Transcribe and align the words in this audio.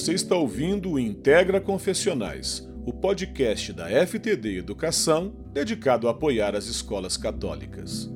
Você 0.00 0.14
está 0.14 0.34
ouvindo 0.34 0.92
o 0.92 0.98
Integra 0.98 1.60
Confessionais, 1.60 2.66
o 2.86 2.90
podcast 2.90 3.70
da 3.70 3.86
FTD 4.06 4.56
Educação 4.56 5.30
dedicado 5.52 6.08
a 6.08 6.12
apoiar 6.12 6.56
as 6.56 6.68
escolas 6.68 7.18
católicas. 7.18 8.10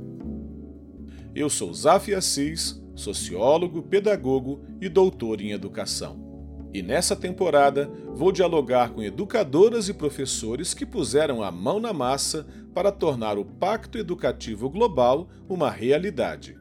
Eu 1.34 1.51
sou 1.51 1.75
Zaf 1.75 2.15
Assis, 2.15 2.83
sociólogo, 2.97 3.83
pedagogo 3.83 4.65
e 4.80 4.89
doutor 4.89 5.43
em 5.43 5.51
educação. 5.51 6.70
E 6.73 6.83
nessa 6.83 7.15
temporada 7.15 7.91
vou 8.14 8.32
dialogar 8.32 8.95
com 8.95 9.03
educadoras 9.03 9.87
e 9.91 9.93
professores 9.93 10.73
que 10.73 10.87
puseram 10.87 11.43
a 11.43 11.53
mão 11.53 11.79
na 11.79 11.93
massa 11.93 12.46
para 12.73 12.91
tornar 12.91 13.37
o 13.37 13.45
Pacto 13.45 13.98
Educativo 13.98 14.71
Global 14.71 15.29
uma 15.46 15.71
realidade. 15.71 16.57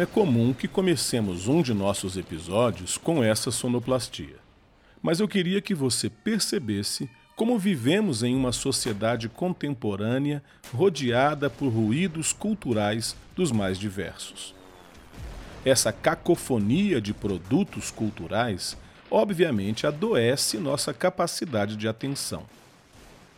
É 0.00 0.06
comum 0.06 0.52
que 0.52 0.68
comecemos 0.68 1.48
um 1.48 1.62
de 1.62 1.72
nossos 1.72 2.16
episódios 2.16 2.98
com 2.98 3.22
essa 3.22 3.50
sonoplastia. 3.50 4.36
Mas 5.02 5.20
eu 5.20 5.28
queria 5.28 5.60
que 5.60 5.74
você 5.74 6.10
percebesse 6.10 7.08
como 7.34 7.58
vivemos 7.58 8.22
em 8.22 8.34
uma 8.34 8.52
sociedade 8.52 9.28
contemporânea 9.28 10.42
rodeada 10.72 11.50
por 11.50 11.68
ruídos 11.68 12.32
culturais 12.32 13.16
dos 13.34 13.52
mais 13.52 13.78
diversos. 13.78 14.54
Essa 15.64 15.92
cacofonia 15.92 17.00
de 17.00 17.12
produtos 17.12 17.90
culturais 17.90 18.76
obviamente 19.10 19.86
adoece 19.86 20.58
nossa 20.58 20.92
capacidade 20.92 21.76
de 21.76 21.88
atenção. 21.88 22.44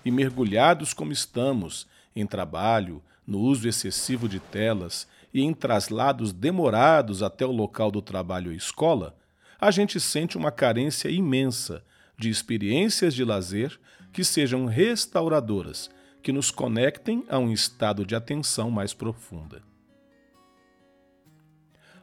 E 0.05 0.11
mergulhados 0.11 0.93
como 0.93 1.13
estamos 1.13 1.87
em 2.15 2.27
trabalho, 2.27 3.03
no 3.27 3.39
uso 3.41 3.69
excessivo 3.69 4.29
de 4.29 4.41
telas 4.41 5.07
e 5.33 5.43
em 5.43 5.53
traslados 5.53 6.33
demorados 6.33 7.23
até 7.23 7.45
o 7.45 7.53
local 7.53 7.91
do 7.91 8.01
trabalho 8.01 8.51
ou 8.51 8.57
escola, 8.57 9.17
a 9.61 9.71
gente 9.71 9.99
sente 9.99 10.37
uma 10.37 10.51
carência 10.51 11.09
imensa 11.09 11.85
de 12.19 12.31
experiências 12.31 13.15
de 13.15 13.25
lazer 13.25 13.79
que 14.13 14.25
sejam 14.25 14.67
restauradoras, 14.67 15.91
que 16.23 16.33
nos 16.33 16.51
conectem 16.51 17.25
a 17.29 17.39
um 17.39 17.53
estado 17.53 18.05
de 18.05 18.15
atenção 18.15 18.71
mais 18.71 18.93
profunda. 18.93 19.63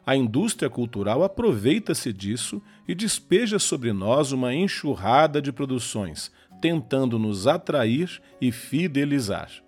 A 0.05 0.15
indústria 0.15 0.69
cultural 0.69 1.23
aproveita-se 1.23 2.13
disso 2.13 2.61
e 2.87 2.93
despeja 2.93 3.57
sobre 3.57 3.91
nós 3.91 4.31
uma 4.31 4.53
enxurrada 4.53 5.41
de 5.41 5.51
produções, 5.51 6.31
tentando 6.61 7.17
nos 7.17 7.47
atrair 7.47 8.21
e 8.39 8.51
fidelizar. 8.51 9.64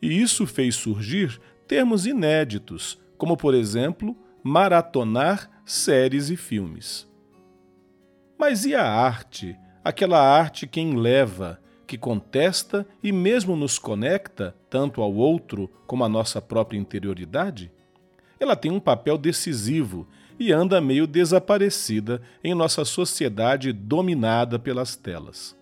E 0.00 0.20
isso 0.20 0.46
fez 0.46 0.74
surgir 0.76 1.40
termos 1.66 2.06
inéditos, 2.06 2.98
como, 3.16 3.36
por 3.36 3.54
exemplo, 3.54 4.16
maratonar 4.42 5.50
séries 5.64 6.30
e 6.30 6.36
filmes. 6.36 7.06
Mas 8.38 8.64
e 8.64 8.74
a 8.74 8.88
arte? 8.88 9.56
Aquela 9.84 10.20
arte 10.20 10.66
que 10.66 10.80
enleva, 10.80 11.60
que 11.86 11.98
contesta 11.98 12.86
e 13.02 13.10
mesmo 13.10 13.56
nos 13.56 13.78
conecta 13.78 14.54
tanto 14.70 15.02
ao 15.02 15.12
outro 15.12 15.68
como 15.86 16.04
à 16.04 16.08
nossa 16.08 16.40
própria 16.40 16.78
interioridade? 16.78 17.72
Ela 18.38 18.54
tem 18.54 18.70
um 18.70 18.78
papel 18.78 19.18
decisivo 19.18 20.06
e 20.38 20.52
anda 20.52 20.80
meio 20.80 21.06
desaparecida 21.06 22.22
em 22.44 22.54
nossa 22.54 22.84
sociedade 22.84 23.72
dominada 23.72 24.58
pelas 24.58 24.94
telas. 24.94 25.57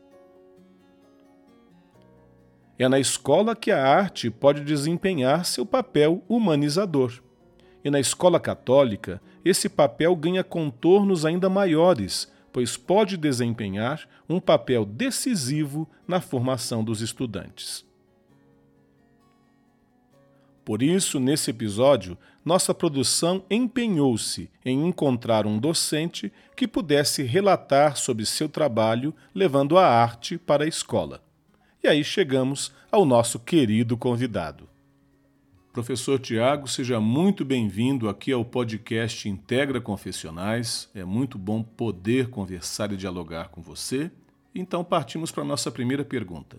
É 2.79 2.89
na 2.89 2.99
escola 2.99 3.57
que 3.57 3.71
a 3.71 3.87
arte 3.87 4.31
pode 4.31 4.63
desempenhar 4.63 5.47
seu 5.47 5.65
papel 5.65 6.23
humanizador. 6.29 7.23
E 7.83 7.91
na 7.91 7.99
escola 7.99 8.39
católica, 8.39 9.21
esse 9.45 9.69
papel 9.69 10.15
ganha 10.15 10.45
contornos 10.45 11.25
ainda 11.25 11.49
maiores, 11.49 12.31
pois 12.53 12.77
pode 12.77 13.17
desempenhar 13.17 14.07
um 14.29 14.41
papel 14.41 14.85
decisivo 14.85 15.89
na 16.07 16.21
formação 16.21 16.85
dos 16.85 17.01
estudantes. 17.01 17.87
Por 20.65 20.83
isso, 20.83 21.21
nesse 21.21 21.51
episódio, 21.51 22.19
nossa 22.45 22.75
produção 22.75 23.45
empenhou-se 23.49 24.51
em 24.65 24.87
encontrar 24.87 25.47
um 25.47 25.59
docente 25.59 26.33
que 26.57 26.67
pudesse 26.67 27.23
relatar 27.23 27.97
sobre 27.97 28.27
seu 28.27 28.49
trabalho 28.49 29.15
levando 29.33 29.79
a 29.79 29.87
arte 29.87 30.37
para 30.37 30.65
a 30.65 30.69
escola. 30.69 31.26
E 31.87 31.89
aí 31.89 32.03
chegamos 32.03 32.73
ao 32.91 33.05
nosso 33.05 33.39
querido 33.39 33.97
convidado. 33.97 34.69
Professor 35.73 36.19
Tiago, 36.19 36.67
seja 36.67 36.99
muito 36.99 37.45
bem-vindo 37.45 38.09
aqui 38.09 38.33
ao 38.33 38.45
podcast 38.45 39.29
Integra 39.29 39.81
Confessionais. 39.81 40.91
É 40.93 41.05
muito 41.05 41.39
bom 41.39 41.63
poder 41.63 42.29
conversar 42.29 42.91
e 42.91 42.97
dialogar 42.97 43.51
com 43.51 43.63
você. 43.63 44.11
Então 44.53 44.83
partimos 44.83 45.31
para 45.31 45.45
a 45.45 45.47
nossa 45.47 45.71
primeira 45.71 46.05
pergunta. 46.05 46.59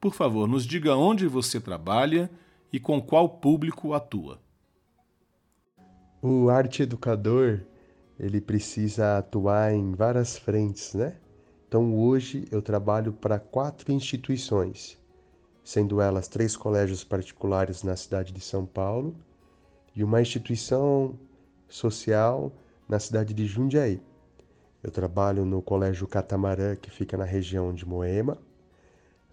Por 0.00 0.14
favor, 0.14 0.46
nos 0.46 0.64
diga 0.64 0.94
onde 0.94 1.26
você 1.26 1.60
trabalha 1.60 2.30
e 2.72 2.78
com 2.78 3.02
qual 3.02 3.28
público 3.28 3.94
atua. 3.94 4.40
O 6.22 6.50
arte 6.50 6.84
educador, 6.84 7.62
ele 8.16 8.40
precisa 8.40 9.18
atuar 9.18 9.74
em 9.74 9.92
várias 9.92 10.38
frentes, 10.38 10.94
né? 10.94 11.16
Então 11.68 11.94
hoje 11.94 12.48
eu 12.50 12.62
trabalho 12.62 13.12
para 13.12 13.38
quatro 13.38 13.92
instituições, 13.92 14.98
sendo 15.62 16.00
elas 16.00 16.26
três 16.26 16.56
colégios 16.56 17.04
particulares 17.04 17.82
na 17.82 17.94
cidade 17.94 18.32
de 18.32 18.40
São 18.40 18.64
Paulo 18.64 19.14
e 19.94 20.02
uma 20.02 20.22
instituição 20.22 21.14
social 21.68 22.50
na 22.88 22.98
cidade 22.98 23.34
de 23.34 23.44
Jundiaí. 23.44 24.00
Eu 24.82 24.90
trabalho 24.90 25.44
no 25.44 25.60
Colégio 25.60 26.08
Catamarã, 26.08 26.74
que 26.74 26.90
fica 26.90 27.18
na 27.18 27.24
região 27.24 27.74
de 27.74 27.84
Moema, 27.84 28.38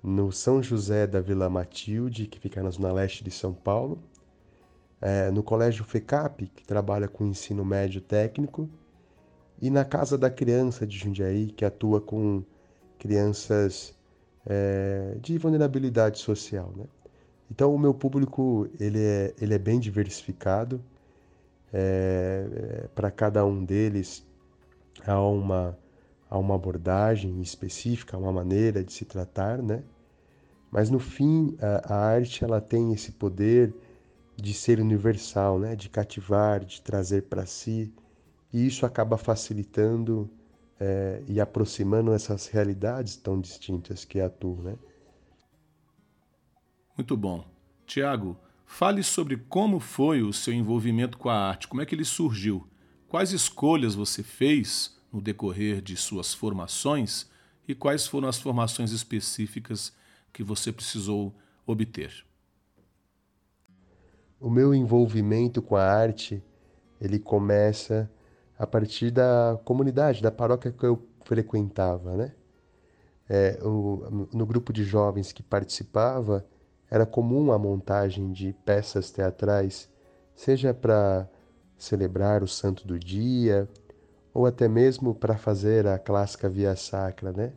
no 0.04 0.30
São 0.30 0.62
José 0.62 1.08
da 1.08 1.22
Vila 1.22 1.50
Matilde, 1.50 2.28
que 2.28 2.38
fica 2.38 2.62
na 2.62 2.70
zona 2.70 2.92
leste 2.92 3.24
de 3.24 3.32
São 3.32 3.54
Paulo, 3.54 4.04
é, 5.00 5.32
no 5.32 5.42
Colégio 5.42 5.86
FECAP, 5.86 6.48
que 6.48 6.66
trabalha 6.66 7.08
com 7.08 7.26
ensino 7.26 7.64
médio 7.64 8.02
técnico, 8.02 8.70
e 9.62 9.70
na 9.70 9.86
Casa 9.86 10.18
da 10.18 10.30
Criança 10.30 10.86
de 10.86 10.98
Jundiaí, 10.98 11.48
que 11.48 11.64
atua 11.66 12.02
com 12.02 12.44
crianças 13.00 13.96
é, 14.46 15.18
de 15.22 15.38
vulnerabilidade 15.38 16.20
social. 16.20 16.74
Né? 16.76 16.86
Então, 17.50 17.74
o 17.74 17.80
meu 17.80 17.94
público 17.94 18.68
ele 18.80 19.00
é, 19.02 19.34
ele 19.40 19.54
é 19.54 19.58
bem 19.58 19.80
diversificado. 19.80 20.82
É, 21.74 22.48
é 22.84 22.88
Para 22.94 23.12
cada 23.12 23.46
um 23.46 23.64
deles 23.64 24.26
há 25.06 25.20
uma, 25.22 25.78
há 26.30 26.38
uma 26.38 26.56
abordagem 26.56 27.42
específica, 27.42 28.18
uma 28.18 28.32
maneira 28.32 28.84
de 28.84 28.94
se 28.94 29.06
tratar, 29.06 29.62
né? 29.62 29.84
Mas 30.72 30.90
no 30.90 31.00
fim, 31.00 31.56
a, 31.62 31.94
a 31.94 31.98
arte 31.98 32.44
ela 32.44 32.60
tem 32.60 32.94
esse 32.94 33.12
poder 33.14 33.74
de 34.36 34.54
ser 34.54 34.80
universal, 34.80 35.60
né? 35.60 35.76
De 35.76 35.90
cativar, 35.90 36.64
de 36.66 36.82
trazer 36.82 37.24
para 37.24 37.46
si 37.46 37.94
e 38.52 38.66
isso 38.66 38.86
acaba 38.86 39.18
facilitando 39.18 40.30
é, 40.80 41.24
e 41.28 41.40
aproximando 41.40 42.14
essas 42.14 42.48
realidades 42.48 43.16
tão 43.16 43.40
distintas 43.40 44.06
que 44.06 44.20
atuam, 44.20 44.62
né? 44.62 44.78
Muito 46.98 47.18
bom. 47.18 47.46
Tiago, 47.86 48.38
fale 48.66 49.04
sobre 49.04 49.38
como 49.38 49.80
foi 49.80 50.22
o 50.22 50.32
seu 50.34 50.54
envolvimento 50.54 51.18
com 51.18 51.30
a 51.30 51.36
arte, 51.36 51.68
como 51.68 51.82
é 51.82 51.86
que 51.86 51.94
ele 51.94 52.06
surgiu, 52.06 52.68
quais 53.08 53.32
escolhas 53.32 53.96
você 53.96 54.24
fez 54.24 54.98
no 55.12 55.22
decorrer 55.22 55.82
de 55.82 55.96
suas 55.96 56.34
formações 56.34 57.30
e 57.68 57.76
quais 57.76 58.08
foram 58.08 58.28
as 58.28 58.40
formações 58.40 58.92
específicas 58.92 59.94
que 60.32 60.44
você 60.44 60.72
precisou 60.72 61.34
obter. 61.66 62.26
O 64.40 64.50
meu 64.50 64.74
envolvimento 64.74 65.62
com 65.62 65.76
a 65.76 65.84
arte, 65.84 66.44
ele 67.00 67.18
começa 67.18 68.12
a 68.58 68.66
partir 68.66 69.12
da 69.12 69.60
comunidade, 69.66 70.22
da 70.22 70.32
paróquia 70.32 70.72
que 70.72 70.86
eu 70.86 71.06
frequentava, 71.24 72.16
né? 72.16 72.32
É, 73.28 73.60
o, 73.64 74.28
no 74.34 74.46
grupo 74.46 74.72
de 74.72 74.84
jovens 74.84 75.32
que 75.32 75.42
participava, 75.42 76.46
era 76.90 77.06
comum 77.06 77.52
a 77.52 77.58
montagem 77.58 78.32
de 78.32 78.54
peças 78.64 79.10
teatrais, 79.12 79.90
seja 80.36 80.74
para 80.74 81.28
celebrar 81.78 82.44
o 82.44 82.48
santo 82.48 82.88
do 82.88 83.00
dia, 83.00 83.68
ou 84.34 84.46
até 84.46 84.68
mesmo 84.68 85.16
para 85.16 85.38
fazer 85.38 85.88
a 85.88 85.98
clássica 85.98 86.48
via 86.48 86.76
sacra, 86.76 87.32
né? 87.32 87.54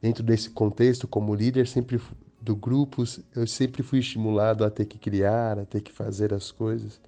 Dentro 0.00 0.22
desse 0.22 0.50
contexto, 0.50 1.06
como 1.06 1.34
líder 1.34 1.68
sempre 1.68 2.00
do 2.40 2.56
grupo, 2.56 3.04
eu 3.36 3.46
sempre 3.46 3.82
fui 3.82 3.98
estimulado 3.98 4.64
a 4.64 4.70
ter 4.70 4.86
que 4.86 4.98
criar, 4.98 5.58
a 5.58 5.66
ter 5.66 5.82
que 5.82 5.92
fazer 5.92 6.32
as 6.32 6.50
coisas. 6.50 7.00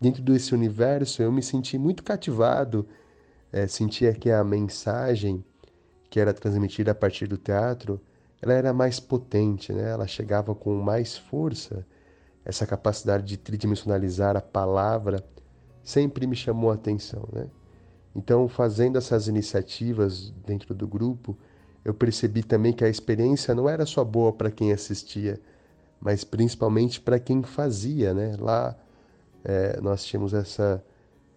Dentro 0.00 0.22
desse 0.22 0.54
universo 0.54 1.22
eu 1.22 1.32
me 1.32 1.42
senti 1.42 1.78
muito 1.78 2.02
cativado, 2.02 2.86
é, 3.52 3.66
sentia 3.66 4.12
que 4.12 4.30
a 4.30 4.44
mensagem 4.44 5.44
que 6.10 6.18
era 6.18 6.32
transmitida 6.32 6.92
a 6.92 6.94
partir 6.94 7.26
do 7.26 7.36
teatro, 7.36 8.00
ela 8.40 8.52
era 8.52 8.72
mais 8.72 8.98
potente, 8.98 9.72
né? 9.72 9.90
ela 9.90 10.06
chegava 10.06 10.54
com 10.54 10.74
mais 10.74 11.16
força, 11.16 11.86
essa 12.44 12.66
capacidade 12.66 13.24
de 13.24 13.36
tridimensionalizar 13.36 14.36
a 14.36 14.40
palavra 14.40 15.22
sempre 15.82 16.26
me 16.26 16.36
chamou 16.36 16.70
a 16.70 16.74
atenção. 16.74 17.28
Né? 17.32 17.46
Então, 18.14 18.48
fazendo 18.48 18.96
essas 18.96 19.28
iniciativas 19.28 20.30
dentro 20.46 20.74
do 20.74 20.86
grupo, 20.86 21.36
eu 21.84 21.92
percebi 21.92 22.42
também 22.42 22.72
que 22.72 22.84
a 22.84 22.88
experiência 22.88 23.54
não 23.54 23.68
era 23.68 23.84
só 23.84 24.02
boa 24.04 24.32
para 24.32 24.50
quem 24.50 24.72
assistia, 24.72 25.40
mas 26.00 26.24
principalmente 26.24 27.00
para 27.00 27.18
quem 27.18 27.42
fazia. 27.42 28.14
Né? 28.14 28.36
Lá 28.38 28.76
é, 29.44 29.80
nós 29.80 30.04
tínhamos 30.04 30.34
essa, 30.34 30.84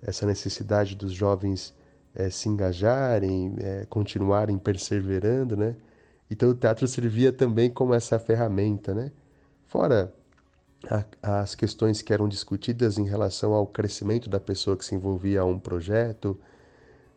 essa 0.02 0.26
necessidade 0.26 0.96
dos 0.96 1.12
jovens 1.14 1.74
é, 2.14 2.30
se 2.30 2.50
engajarem, 2.50 3.56
é, 3.60 3.86
continuarem 3.90 4.58
perseverando, 4.58 5.56
né? 5.56 5.76
Então 6.30 6.50
o 6.50 6.56
teatro 6.56 6.88
servia 6.88 7.32
também 7.32 7.70
como 7.70 7.94
essa 7.94 8.18
ferramenta, 8.20 8.94
né? 8.94 9.12
Fora 9.68 10.14
a, 10.90 11.42
as 11.42 11.56
questões 11.56 12.02
que 12.02 12.14
eram 12.14 12.28
discutidas 12.28 12.98
em 12.98 13.06
relação 13.06 13.54
ao 13.54 13.68
crescimento 13.68 14.30
da 14.30 14.40
pessoa 14.40 14.78
que 14.78 14.86
se 14.86 14.96
envolvia 14.96 15.42
a 15.42 15.46
um 15.46 15.60
projeto, 15.60 16.40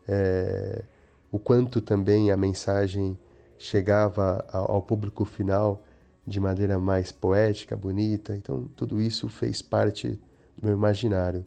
é, 0.06 0.84
o 1.30 1.38
quanto 1.38 1.80
também 1.80 2.30
a 2.30 2.36
mensagem 2.36 3.18
chegava 3.58 4.44
ao, 4.52 4.82
público 4.82 5.24
final 5.24 5.82
de 6.26 6.38
maneira 6.40 6.78
mais 6.78 7.10
poética, 7.10 7.76
bonita. 7.76 8.36
Então 8.36 8.68
tudo 8.76 9.00
isso 9.00 9.28
fez 9.28 9.62
parte 9.62 10.20
meu 10.62 10.72
imaginário. 10.72 11.44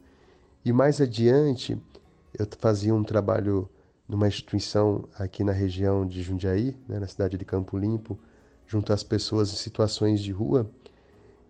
E 0.63 0.71
mais 0.73 0.99
adiante, 0.99 1.77
eu 2.37 2.47
fazia 2.59 2.93
um 2.93 3.03
trabalho 3.03 3.69
numa 4.07 4.27
instituição 4.27 5.07
aqui 5.17 5.43
na 5.43 5.51
região 5.51 6.05
de 6.05 6.21
Jundiaí, 6.21 6.75
né, 6.87 6.99
na 6.99 7.07
cidade 7.07 7.37
de 7.37 7.45
Campo 7.45 7.77
Limpo, 7.77 8.17
junto 8.65 8.93
às 8.93 9.03
pessoas 9.03 9.51
em 9.51 9.55
situações 9.55 10.21
de 10.21 10.31
rua. 10.31 10.69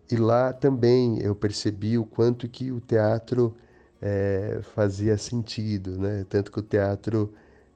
E 0.10 0.16
lá 0.16 0.54
também 0.54 1.20
eu 1.20 1.36
percebi 1.36 1.98
o 1.98 2.06
quanto 2.06 2.48
que 2.48 2.72
o 2.72 2.80
teatro 2.80 3.56
é, 4.02 4.60
fazia 4.76 5.18
sentido, 5.18 5.98
né? 5.98 6.26
Tanto 6.30 6.52
que 6.52 6.60
o 6.60 6.62
teatro 6.62 7.34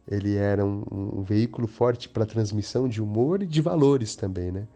ele 0.08 0.36
era 0.36 0.66
um, 0.66 0.84
um 0.92 1.24
veículo 1.24 1.68
forte 1.68 2.08
para 2.08 2.24
a 2.24 2.28
transmissão 2.28 2.88
de 2.88 3.02
humor 3.02 3.44
e 3.44 3.46
de 3.46 3.62
valores 3.62 4.16
também, 4.16 4.52
né? 4.52 4.68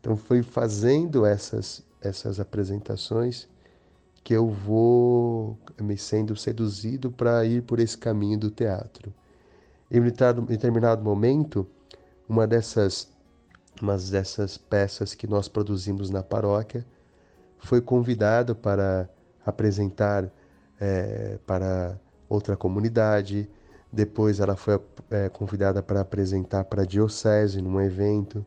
Então 0.00 0.16
foi 0.16 0.42
fazendo 0.42 1.26
essas 1.26 1.86
essas 2.00 2.38
apresentações 2.38 3.48
que 4.22 4.34
eu 4.34 4.48
vou 4.48 5.58
me 5.80 5.96
sendo 5.96 6.36
seduzido 6.36 7.10
para 7.10 7.44
ir 7.44 7.62
por 7.62 7.80
esse 7.80 7.96
caminho 7.96 8.38
do 8.38 8.50
teatro. 8.50 9.12
Em 9.90 10.00
determinado 10.00 11.02
momento, 11.02 11.66
uma 12.28 12.46
dessas, 12.46 13.08
uma 13.80 13.96
dessas 13.96 14.58
peças 14.58 15.14
que 15.14 15.26
nós 15.26 15.48
produzimos 15.48 16.10
na 16.10 16.22
paróquia 16.22 16.84
foi 17.58 17.80
convidada 17.80 18.54
para 18.54 19.08
apresentar 19.44 20.30
é, 20.78 21.38
para 21.46 21.98
outra 22.28 22.56
comunidade. 22.56 23.48
Depois 23.90 24.40
ela 24.40 24.56
foi 24.56 24.78
é, 25.10 25.28
convidada 25.30 25.82
para 25.82 26.00
apresentar 26.00 26.64
para 26.64 26.82
a 26.82 26.86
diocese 26.86 27.62
num 27.62 27.80
evento 27.80 28.44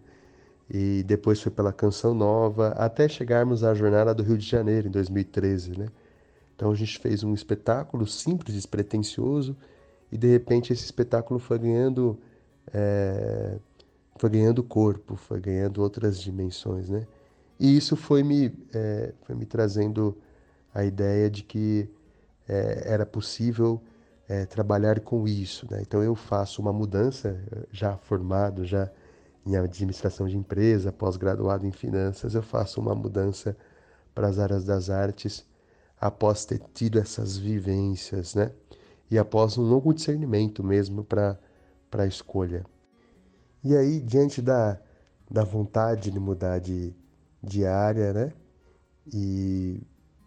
e 0.74 1.04
depois 1.04 1.42
foi 1.42 1.52
pela 1.52 1.74
Canção 1.74 2.14
Nova, 2.14 2.70
até 2.70 3.10
chegarmos 3.10 3.62
à 3.62 3.74
Jornada 3.74 4.14
do 4.16 4.24
Rio 4.24 4.38
de 4.38 4.48
Janeiro, 4.48 4.88
em 4.88 4.92
2013, 4.92 5.78
né? 5.78 5.88
Então 6.56 6.72
a 6.72 6.76
gente 6.76 6.98
fez 6.98 7.26
um 7.26 7.34
espetáculo 7.34 8.08
simples, 8.08 8.56
despretensioso, 8.56 9.58
e 10.10 10.18
de 10.18 10.28
repente 10.28 10.72
esse 10.72 10.86
espetáculo 10.86 11.42
foi 11.42 11.60
ganhando, 11.60 12.18
é, 12.74 13.58
foi 14.18 14.30
ganhando 14.30 14.64
corpo, 14.64 15.18
foi 15.18 15.42
ganhando 15.42 15.82
outras 15.82 16.18
dimensões, 16.18 16.88
né? 16.88 17.06
E 17.60 17.76
isso 17.76 17.98
foi 17.98 18.24
me, 18.24 18.54
é, 18.74 19.14
foi 19.24 19.36
me 19.36 19.46
trazendo 19.46 20.18
a 20.74 20.86
ideia 20.86 21.30
de 21.30 21.44
que 21.44 21.90
é, 22.48 22.84
era 22.86 23.06
possível 23.06 23.82
trabalhar 24.50 25.02
com 25.02 25.28
isso, 25.28 25.68
né? 25.70 25.82
Então 25.82 26.02
eu 26.02 26.16
faço 26.16 26.62
uma 26.62 26.72
mudança, 26.72 27.38
já 27.70 27.98
formado, 27.98 28.64
já 28.64 28.90
em 29.46 29.56
administração 29.56 30.28
de 30.28 30.38
empresa, 30.38 30.92
pós-graduado 30.92 31.66
em 31.66 31.72
finanças, 31.72 32.36
eu 32.36 32.44
faço 32.44 32.80
uma 32.80 32.94
mudança 32.94 33.56
para 34.14 34.28
as 34.28 34.38
áreas 34.38 34.64
das 34.64 34.90
artes 34.90 35.46
após 36.00 36.46
ter 36.46 36.60
tido 36.74 37.00
essas 37.00 37.38
vivências, 37.38 38.36
né? 38.36 38.52
E 39.10 39.18
após 39.18 39.58
um 39.58 39.64
longo 39.64 39.94
discernimento 39.94 40.64
mesmo 40.64 41.04
para 41.04 41.38
a 41.92 42.06
escolha. 42.06 42.66
E 43.64 43.76
aí, 43.76 44.00
diante 44.00 44.42
da, 44.42 44.80
da 45.30 45.44
vontade 45.44 46.10
de 46.10 46.20
mudar 46.20 46.60
de, 46.60 46.96
de 47.44 47.66
área, 47.66 48.14
né? 48.14 48.34
E, 49.14 49.82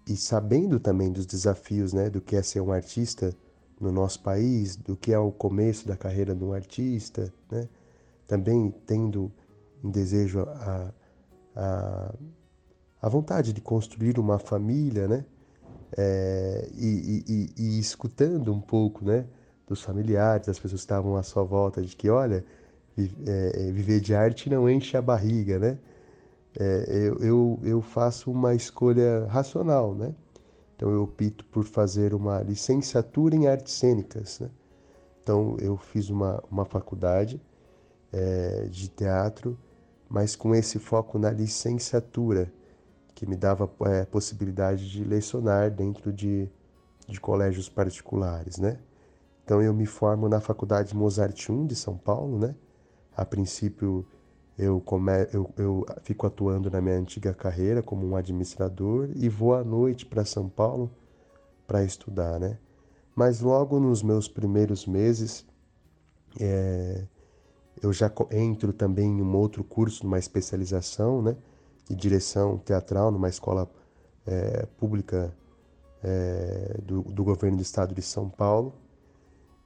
e 0.09 0.17
sabendo 0.17 0.79
também 0.79 1.11
dos 1.11 1.27
desafios, 1.27 1.93
né? 1.93 2.11
Do 2.11 2.21
que 2.21 2.37
é 2.37 2.43
ser 2.43 2.61
um 2.61 2.73
artista 2.73 3.35
no 3.81 3.91
nosso 3.91 4.23
país, 4.23 4.77
do 4.77 4.97
que 4.97 5.13
é 5.13 5.19
o 5.19 5.33
começo 5.33 5.87
da 5.87 5.97
carreira 5.97 6.35
de 6.35 6.45
um 6.45 6.53
artista, 6.53 7.33
né? 7.51 7.69
Também 8.27 8.73
tendo 8.87 9.31
em 9.83 9.91
desejo 9.91 10.41
a, 10.41 10.93
a, 11.55 12.15
a 13.03 13.09
vontade 13.09 13.53
de 13.53 13.61
construir 13.61 14.19
uma 14.19 14.39
família, 14.39 15.07
né? 15.07 15.25
É, 15.97 16.69
e, 16.75 17.25
e, 17.29 17.51
e, 17.57 17.79
escutando 17.79 18.53
um 18.53 18.61
pouco, 18.61 19.05
né? 19.05 19.27
Dos 19.67 19.83
familiares, 19.83 20.47
das 20.47 20.59
pessoas 20.59 20.81
que 20.81 20.85
estavam 20.85 21.17
à 21.17 21.23
sua 21.23 21.45
volta, 21.45 21.83
de 21.83 21.95
que, 21.95 22.11
olha, 22.11 22.45
é, 22.97 23.69
é, 23.69 23.73
viver 23.73 24.01
de 24.01 24.15
arte 24.15 24.49
não 24.49 24.69
enche 24.69 24.97
a 24.97 25.03
barriga, 25.03 25.59
né? 25.59 25.79
É, 26.59 26.87
eu, 26.89 27.19
eu, 27.19 27.61
eu 27.63 27.83
faço 27.83 28.31
uma 28.31 28.55
escolha 28.55 29.27
racional, 29.27 29.95
né? 29.95 30.15
Então 30.77 30.91
eu 30.91 31.03
opto 31.03 31.45
por 31.47 31.65
fazer 31.65 32.15
uma 32.15 32.41
licenciatura 32.41 33.35
em 33.37 33.47
artes 33.47 33.75
cênicas, 33.75 34.41
né? 34.41 34.51
Então 35.23 35.57
eu 35.61 35.77
fiz 35.77 36.11
uma, 36.11 36.43
uma 36.51 36.65
faculdade 36.65 37.41
é, 38.15 38.69
de 38.71 38.89
teatro, 38.89 39.59
mas 40.09 40.37
com 40.37 40.55
esse 40.55 40.79
foco 40.79 41.19
na 41.19 41.31
licenciatura, 41.31 42.53
que 43.15 43.27
me 43.27 43.37
dava 43.37 43.69
é, 43.87 44.05
possibilidade 44.05 44.89
de 44.91 45.03
lecionar 45.05 45.71
dentro 45.71 46.13
de, 46.13 46.49
de 47.09 47.21
colégios 47.21 47.69
particulares, 47.69 48.59
né? 48.59 48.79
Então 49.45 49.61
eu 49.61 49.75
me 49.75 49.87
formo 49.87 50.29
na 50.29 50.41
Faculdade 50.41 50.97
Mozart 50.97 51.49
I 51.49 51.67
de 51.67 51.75
São 51.75 51.97
Paulo, 51.97 52.39
né? 52.39 52.55
A 53.17 53.25
princípio 53.25 54.07
eu, 54.57 54.81
come... 54.81 55.13
eu, 55.33 55.51
eu 55.57 55.87
fico 56.03 56.27
atuando 56.27 56.71
na 56.71 56.81
minha 56.81 56.97
antiga 56.97 57.35
carreira 57.35 57.83
como 57.83 58.07
um 58.07 58.17
administrador 58.17 59.11
e 59.15 59.29
vou 59.29 59.55
à 59.55 59.65
noite 59.65 60.07
para 60.07 60.25
São 60.25 60.49
Paulo 60.49 60.91
para 61.67 61.85
estudar, 61.85 62.39
né? 62.39 62.59
Mas 63.15 63.41
logo 63.41 63.79
nos 63.79 64.03
meus 64.03 64.29
primeiros 64.29 64.87
meses, 64.87 65.47
é, 66.41 67.07
eu 67.83 67.93
já 67.93 68.11
entro 68.31 68.73
também 68.73 69.07
em 69.19 69.23
um 69.23 69.37
outro 69.37 69.63
curso, 69.65 70.05
numa 70.05 70.19
especialização, 70.19 71.23
né, 71.23 71.37
de 71.89 71.95
direção 71.95 72.59
teatral 72.59 73.11
numa 73.11 73.29
escola 73.29 73.71
é, 74.27 74.67
pública 74.79 75.35
é, 76.03 76.79
do, 76.83 77.03
do, 77.03 77.25
governo 77.25 77.59
do 77.59 77.63
estado 77.63 77.95
de 77.95 78.03
São 78.03 78.29
Paulo. 78.29 78.75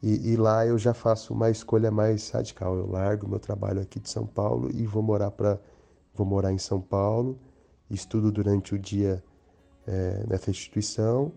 E, 0.02 0.32
e, 0.32 0.36
lá 0.36 0.66
eu 0.66 0.78
já 0.78 0.94
faço 0.94 1.34
uma 1.34 1.50
escolha 1.50 1.90
mais 1.90 2.30
radical. 2.30 2.76
Eu 2.76 2.88
largo 2.88 3.28
meu 3.28 3.38
trabalho 3.38 3.80
aqui 3.80 3.98
de 3.98 4.08
São 4.08 4.26
Paulo 4.26 4.70
e 4.72 4.86
vou 4.86 5.02
morar 5.02 5.30
para 5.30 5.58
vou 6.14 6.26
morar 6.26 6.52
em 6.52 6.58
São 6.58 6.80
Paulo. 6.80 7.38
Estudo 7.90 8.30
durante 8.30 8.74
o 8.74 8.78
dia 8.78 9.22
é, 9.86 10.24
nessa 10.28 10.50
instituição 10.50 11.32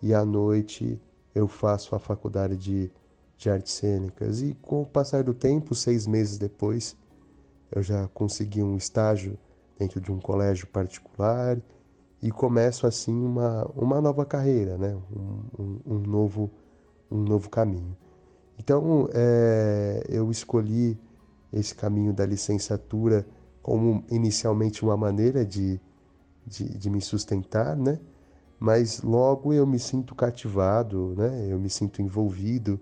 e 0.00 0.14
à 0.14 0.24
noite 0.24 1.00
eu 1.34 1.48
faço 1.48 1.94
a 1.94 1.98
faculdade 1.98 2.56
de 2.56 2.90
de 3.36 3.50
artes 3.50 3.72
cênicas. 3.74 4.40
E 4.40 4.54
com 4.62 4.82
o 4.82 4.86
passar 4.86 5.22
do 5.22 5.34
tempo, 5.34 5.74
seis 5.74 6.06
meses 6.06 6.38
depois, 6.38 6.96
eu 7.70 7.82
já 7.82 8.08
consegui 8.08 8.62
um 8.62 8.76
estágio 8.76 9.38
dentro 9.78 10.00
de 10.00 10.10
um 10.10 10.18
colégio 10.18 10.66
particular 10.66 11.60
e 12.22 12.30
começo 12.30 12.86
assim 12.86 13.14
uma, 13.14 13.64
uma 13.74 14.00
nova 14.00 14.24
carreira, 14.24 14.78
né? 14.78 14.96
um, 15.14 15.62
um, 15.62 15.80
um 15.86 15.98
novo, 15.98 16.50
um 17.10 17.22
novo 17.22 17.50
caminho. 17.50 17.96
Então 18.58 19.08
é, 19.12 20.04
eu 20.08 20.30
escolhi 20.30 20.98
esse 21.52 21.74
caminho 21.74 22.12
da 22.12 22.24
licenciatura 22.24 23.26
como 23.62 24.04
inicialmente 24.10 24.82
uma 24.82 24.96
maneira 24.96 25.44
de, 25.44 25.80
de, 26.46 26.78
de 26.78 26.90
me 26.90 27.00
sustentar, 27.00 27.76
né? 27.76 27.98
mas 28.58 29.02
logo 29.02 29.52
eu 29.52 29.66
me 29.66 29.78
sinto 29.78 30.14
cativado, 30.14 31.14
né? 31.16 31.46
eu 31.50 31.58
me 31.58 31.68
sinto 31.68 32.00
envolvido 32.00 32.80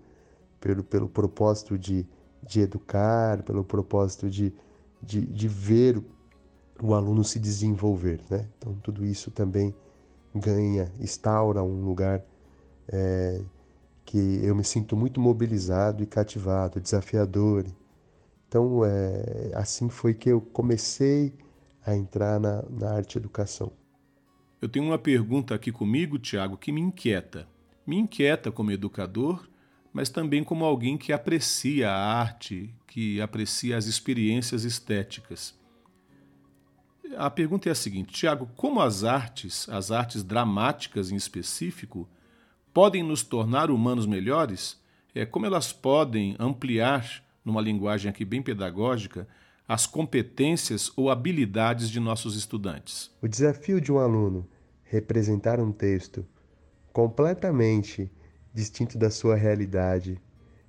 pelo, 0.64 0.83
pelo 0.83 1.06
propósito 1.11 1.76
de, 1.76 2.06
de 2.42 2.62
educar, 2.62 3.42
pelo 3.42 3.62
propósito 3.62 4.30
de, 4.30 4.50
de, 5.02 5.21
de 5.26 5.47
ver 5.47 6.02
o 6.83 6.94
aluno 6.94 7.23
se 7.23 7.38
desenvolver. 7.38 8.23
Né? 8.30 8.49
Então, 8.56 8.75
tudo 8.83 9.04
isso 9.04 9.30
também 9.30 9.75
ganha, 10.35 10.90
instaura 10.99 11.62
um 11.62 11.85
lugar 11.85 12.25
é, 12.88 13.42
que 14.06 14.40
eu 14.42 14.54
me 14.54 14.64
sinto 14.64 14.97
muito 14.97 15.21
mobilizado 15.21 16.02
e 16.02 16.06
cativado, 16.06 16.80
desafiador. 16.80 17.66
Então, 18.49 18.87
é, 18.87 19.50
assim 19.54 19.90
foi 19.90 20.14
que 20.14 20.30
eu 20.30 20.40
comecei 20.40 21.35
a 21.85 21.94
entrar 21.94 22.40
na, 22.40 22.64
na 22.71 22.90
arte 22.92 23.18
educação. 23.18 23.71
Eu 24.62 24.68
tenho 24.71 24.87
uma 24.87 24.99
pergunta 24.99 25.54
aqui 25.54 25.71
comigo, 25.71 26.18
Tiago, 26.18 26.56
que 26.56 26.73
me 26.73 26.80
inquieta. 26.80 27.47
Me 27.87 27.99
inquieta 27.99 28.50
como 28.50 28.71
educador, 28.71 29.47
mas 29.94 30.10
também 30.10 30.42
como 30.42 30.64
alguém 30.64 30.98
que 30.98 31.12
aprecia 31.12 31.88
a 31.88 32.18
arte, 32.18 32.74
que 32.88 33.20
aprecia 33.20 33.76
as 33.76 33.86
experiências 33.86 34.64
estéticas. 34.64 35.54
A 37.16 37.30
pergunta 37.30 37.68
é 37.68 37.72
a 37.72 37.76
seguinte, 37.76 38.12
Tiago: 38.12 38.50
como 38.56 38.80
as 38.80 39.04
artes, 39.04 39.68
as 39.68 39.92
artes 39.92 40.24
dramáticas 40.24 41.12
em 41.12 41.14
específico, 41.14 42.08
podem 42.72 43.04
nos 43.04 43.22
tornar 43.22 43.70
humanos 43.70 44.04
melhores? 44.04 44.82
É, 45.14 45.24
como 45.24 45.46
elas 45.46 45.72
podem 45.72 46.34
ampliar, 46.40 47.22
numa 47.44 47.60
linguagem 47.60 48.10
aqui 48.10 48.24
bem 48.24 48.42
pedagógica, 48.42 49.28
as 49.68 49.86
competências 49.86 50.90
ou 50.96 51.08
habilidades 51.08 51.88
de 51.88 52.00
nossos 52.00 52.34
estudantes? 52.34 53.12
O 53.22 53.28
desafio 53.28 53.80
de 53.80 53.92
um 53.92 53.98
aluno 53.98 54.44
representar 54.82 55.60
um 55.60 55.70
texto 55.70 56.26
completamente 56.92 58.10
distinto 58.54 58.96
da 58.96 59.11
sua 59.11 59.34
realidade, 59.34 60.20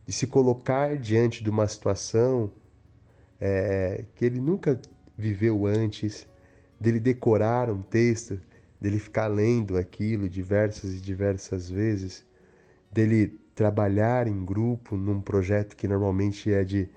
de 0.06 0.12
se 0.12 0.26
colocar 0.26 0.98
diante 0.98 1.44
de 1.44 1.50
uma 1.50 1.68
situação 1.68 2.52
é, 3.40 4.04
que 4.16 4.26
ele 4.26 4.42
nunca 4.42 4.82
viveu 5.16 5.68
antes, 5.68 6.28
dele 6.80 7.00
decorar 7.00 7.70
um 7.70 7.84
texto, 7.84 8.42
dele 8.82 9.00
ficar 9.00 9.28
lendo 9.28 9.78
aquilo 9.78 10.28
diversas 10.28 10.96
e 10.96 11.00
diversas 11.00 11.70
vezes, 11.70 12.26
dele 12.92 13.40
trabalhar 13.54 14.28
em 14.28 14.44
grupo 14.44 14.98
num 14.98 15.22
projeto 15.22 15.76
que 15.76 15.88
normalmente 15.88 16.52
é 16.52 16.64
de, 16.64 16.90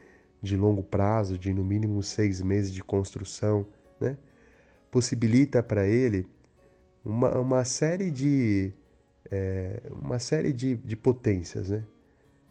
de 0.42 0.56
longo 0.56 0.82
prazo, 0.82 1.38
de 1.38 1.52
no 1.52 1.64
mínimo 1.64 2.02
seis 2.02 2.40
meses 2.40 2.72
de 2.72 2.82
construção, 2.82 3.66
né? 4.00 4.16
possibilita 4.90 5.62
para 5.62 5.86
ele 5.86 6.26
uma, 7.04 7.38
uma 7.38 7.64
série 7.64 8.10
de 8.10 8.72
é, 9.30 9.82
uma 9.90 10.18
série 10.18 10.52
de, 10.52 10.76
de 10.76 10.96
potências, 10.96 11.70
né? 11.70 11.84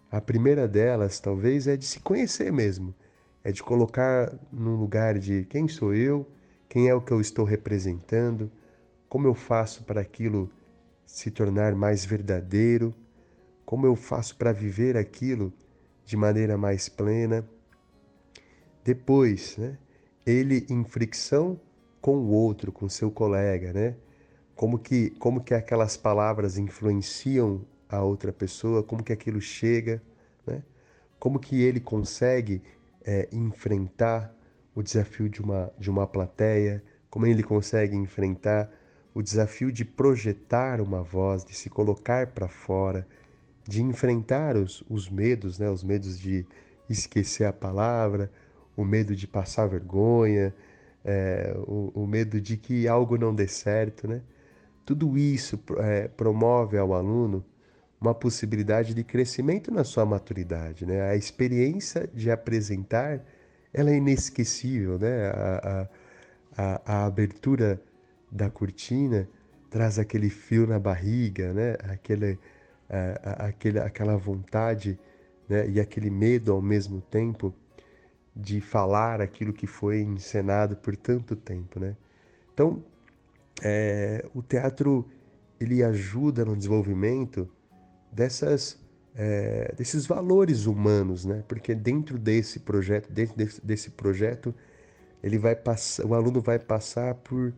A 0.10 0.22
primeira 0.22 0.68
delas, 0.68 1.20
talvez, 1.20 1.68
é 1.68 1.76
de 1.76 1.86
se 1.86 2.00
conhecer 2.00 2.52
mesmo, 2.52 2.96
é 3.44 3.52
de 3.52 3.62
colocar 3.62 4.34
num 4.52 4.76
lugar 4.76 5.20
de 5.20 5.46
quem 5.46 5.68
sou 5.68 5.94
eu, 5.94 6.26
quem 6.70 6.88
é 6.88 6.96
o 6.96 7.02
que 7.02 7.12
eu 7.12 7.20
estou 7.20 7.44
representando, 7.44 8.50
como 9.10 9.28
eu 9.28 9.34
faço 9.34 9.84
para 9.84 10.02
aquilo 10.02 10.50
se 11.06 11.32
tornar 11.32 11.76
mais 11.76 12.06
verdadeiro, 12.06 12.94
como 13.66 13.86
eu 13.86 13.96
faço 13.96 14.38
para 14.38 14.52
viver 14.52 14.96
aquilo 14.96 15.52
de 16.06 16.16
maneira 16.16 16.58
mais 16.58 16.88
plena. 16.88 17.46
Depois, 18.84 19.58
né, 19.58 19.78
ele 20.26 20.66
em 20.70 20.84
fricção 20.86 21.60
com 22.00 22.18
o 22.18 22.32
outro, 22.32 22.72
com 22.72 22.88
seu 22.88 23.12
colega, 23.12 23.74
né? 23.74 23.96
Como 24.58 24.80
que, 24.80 25.12
como 25.12 25.40
que 25.40 25.54
aquelas 25.54 25.96
palavras 25.96 26.58
influenciam 26.58 27.62
a 27.88 28.02
outra 28.02 28.34
pessoa, 28.34 28.82
como 28.82 29.04
que 29.04 29.14
aquilo 29.14 29.40
chega, 29.40 30.02
né? 30.46 30.64
como 31.20 31.40
que 31.40 31.62
ele 31.62 31.80
consegue 31.80 32.64
é, 33.06 33.30
enfrentar 33.32 34.36
o 34.74 34.82
desafio 34.82 35.30
de 35.30 35.42
uma, 35.42 35.72
de 35.78 35.92
uma 35.92 36.08
plateia, 36.08 36.84
como 37.08 37.28
ele 37.28 37.44
consegue 37.44 37.96
enfrentar 37.96 38.70
o 39.14 39.22
desafio 39.22 39.72
de 39.72 39.86
projetar 39.86 40.82
uma 40.82 41.04
voz, 41.04 41.46
de 41.46 41.56
se 41.56 41.70
colocar 41.70 42.28
para 42.28 42.48
fora, 42.48 43.08
de 43.64 43.84
enfrentar 43.84 44.58
os, 44.58 44.84
os 44.90 45.08
medos, 45.08 45.60
né? 45.60 45.70
os 45.70 45.84
medos 45.84 46.18
de 46.18 46.48
esquecer 46.90 47.46
a 47.46 47.54
palavra, 47.54 48.32
o 48.76 48.84
medo 48.84 49.16
de 49.16 49.28
passar 49.28 49.68
vergonha, 49.68 50.54
é, 51.06 51.56
o, 51.60 51.92
o 51.94 52.08
medo 52.08 52.42
de 52.42 52.58
que 52.58 52.88
algo 52.88 53.20
não 53.20 53.36
dê 53.36 53.48
certo, 53.48 54.08
né? 54.08 54.22
Tudo 54.88 55.18
isso 55.18 55.60
é, 55.80 56.08
promove 56.08 56.78
ao 56.78 56.94
aluno 56.94 57.44
uma 58.00 58.16
possibilidade 58.16 58.94
de 58.94 59.04
crescimento 59.04 59.70
na 59.70 59.84
sua 59.84 60.06
maturidade. 60.06 60.86
Né? 60.86 61.02
A 61.02 61.14
experiência 61.14 62.10
de 62.14 62.32
apresentar 62.32 63.22
ela 63.74 63.92
é 63.92 63.98
inesquecível. 63.98 64.98
Né? 64.98 65.28
A, 65.28 65.90
a, 66.58 66.82
a, 66.86 67.06
abertura 67.06 67.82
da 68.32 68.50
cortina 68.50 69.28
traz 69.70 70.00
aquele 70.00 70.30
fio 70.30 70.66
na 70.66 70.80
barriga, 70.80 71.52
né? 71.52 71.76
aquele, 71.92 72.40
a, 72.90 73.48
aquele, 73.48 73.80
aquela 73.80 74.16
vontade 74.16 74.98
né? 75.50 75.68
e 75.68 75.82
aquele 75.82 76.10
medo 76.10 76.54
ao 76.54 76.62
mesmo 76.62 77.02
tempo 77.02 77.54
de 78.34 78.62
falar 78.62 79.20
aquilo 79.20 79.52
que 79.52 79.68
foi 79.68 80.00
encenado 80.00 80.78
por 80.78 80.96
tanto 80.96 81.36
tempo. 81.36 81.78
Né? 81.78 81.94
Então, 82.54 82.82
é, 83.64 84.26
o 84.34 84.42
teatro 84.42 85.08
ele 85.60 85.84
ajuda 85.84 86.46
no 86.46 86.56
desenvolvimento 86.56 87.50
dessas 88.12 88.80
é, 89.18 89.74
desses 89.76 90.06
valores 90.06 90.68
humanos, 90.68 91.26
né? 91.26 91.44
Porque 91.48 91.74
dentro 91.74 92.20
desse 92.20 92.60
projeto, 92.60 93.12
dentro 93.12 93.36
desse, 93.36 93.66
desse 93.66 93.90
projeto, 93.90 94.54
ele 95.24 95.40
vai 95.40 95.56
passar, 95.56 96.06
o 96.06 96.14
aluno 96.14 96.40
vai 96.40 96.60
passar 96.60 97.16
por 97.16 97.52